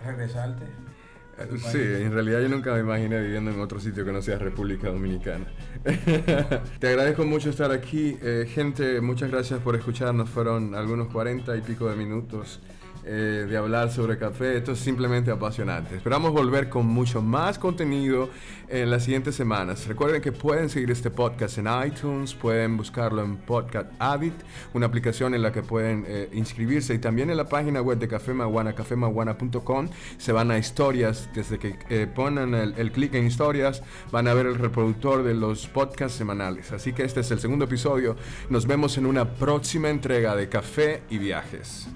regresarte? 0.04 0.66
Eh? 0.66 1.58
Sí, 1.58 1.78
en 1.78 2.12
realidad 2.14 2.42
yo 2.42 2.50
nunca 2.50 2.74
me 2.74 2.80
imaginé 2.80 3.22
viviendo 3.22 3.52
en 3.52 3.60
otro 3.62 3.80
sitio 3.80 4.04
que 4.04 4.12
no 4.12 4.22
sea 4.22 4.40
República 4.40 4.90
Dominicana. 4.90 5.46
Te 6.80 6.88
agradezco 6.88 7.26
mucho 7.26 7.52
estar 7.52 7.72
aquí. 7.72 8.18
Eh, 8.22 8.50
gente, 8.52 9.02
muchas 9.02 9.30
gracias 9.30 9.60
por 9.60 9.76
escucharnos. 9.76 10.30
Fueron 10.30 10.74
algunos 10.74 11.10
cuarenta 11.10 11.56
y 11.56 11.62
pico 11.62 11.90
de 11.90 11.96
minutos 11.96 12.60
eh, 13.08 13.46
de 13.50 13.58
hablar 13.58 13.92
sobre 13.92 14.18
café. 14.18 14.58
Esto 14.58 14.74
es 14.74 14.80
simplemente 14.80 15.32
apasionante. 15.32 15.96
Esperamos 15.96 16.32
volver 16.32 16.70
con 16.70 16.86
mucho 16.86 17.22
más 17.22 17.58
contenido 17.58 18.30
en 18.68 18.92
las 18.92 19.04
siguientes 19.04 19.36
semanas. 19.36 19.88
Recuerden 19.88 20.22
que 20.22 20.32
pueden 20.32 20.70
seguir 20.70 20.92
este 20.92 21.10
podcast 21.10 21.58
en 21.58 21.68
iTunes, 21.86 22.34
pueden 22.34 22.76
buscarlo 22.76 23.24
en 23.24 23.38
Podcast 23.38 23.90
Addict, 24.00 24.42
una 24.74 24.88
aplicación 24.88 25.34
en 25.34 25.42
la 25.42 25.52
que 25.52 25.64
pueden 25.64 26.04
eh, 26.08 26.30
inscribirse 26.34 26.94
y 26.94 27.00
también 27.00 27.30
en 27.30 27.38
la 27.38 27.48
página 27.48 27.82
web 27.82 27.98
de 27.98 28.08
Café 28.08 28.34
Maguana, 28.34 28.74
cafemaguana.com. 28.74 29.88
Se 30.18 30.32
van 30.34 30.52
a 30.52 30.58
historias, 30.58 31.30
desde 31.34 31.60
que 31.60 31.80
eh, 31.90 32.08
ponen 32.14 32.54
el, 32.54 32.74
el 32.78 32.92
clic 32.92 33.14
en 33.14 33.26
historias, 33.26 33.84
van 34.12 34.28
a 34.28 34.34
ver 34.34 34.48
el 34.48 34.56
reproductor 34.56 35.24
de 35.24 35.34
los 35.34 35.68
podcasts 35.68 36.18
semanales. 36.18 36.72
Así 36.74 36.92
que 36.92 37.04
este 37.04 37.22
es 37.22 37.32
el 37.32 37.40
segundo 37.40 37.66
episodio. 37.66 38.18
Nos 38.50 38.68
vemos 38.68 38.98
en 38.98 39.06
una 39.06 39.34
próxima 39.36 39.90
entrega 39.90 40.36
de 40.36 40.50
Café 40.50 41.04
y 41.10 41.18
Viajes. 41.18 41.88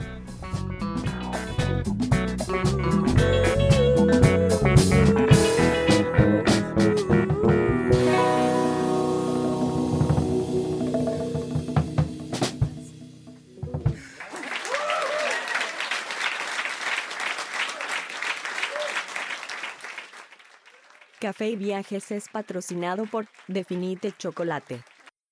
Café 21.22 21.50
y 21.50 21.56
Viajes 21.56 22.12
es 22.12 22.30
patrocinado 22.30 23.06
por 23.06 23.28
Definite 23.48 24.12
Chocolate. 24.12 24.82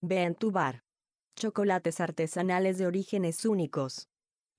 Ve 0.02 0.36
tu 0.38 0.52
bar. 0.52 0.84
Chocolates 1.36 2.00
artesanales 2.00 2.78
de 2.78 2.86
orígenes 2.86 3.44
únicos. 3.44 4.09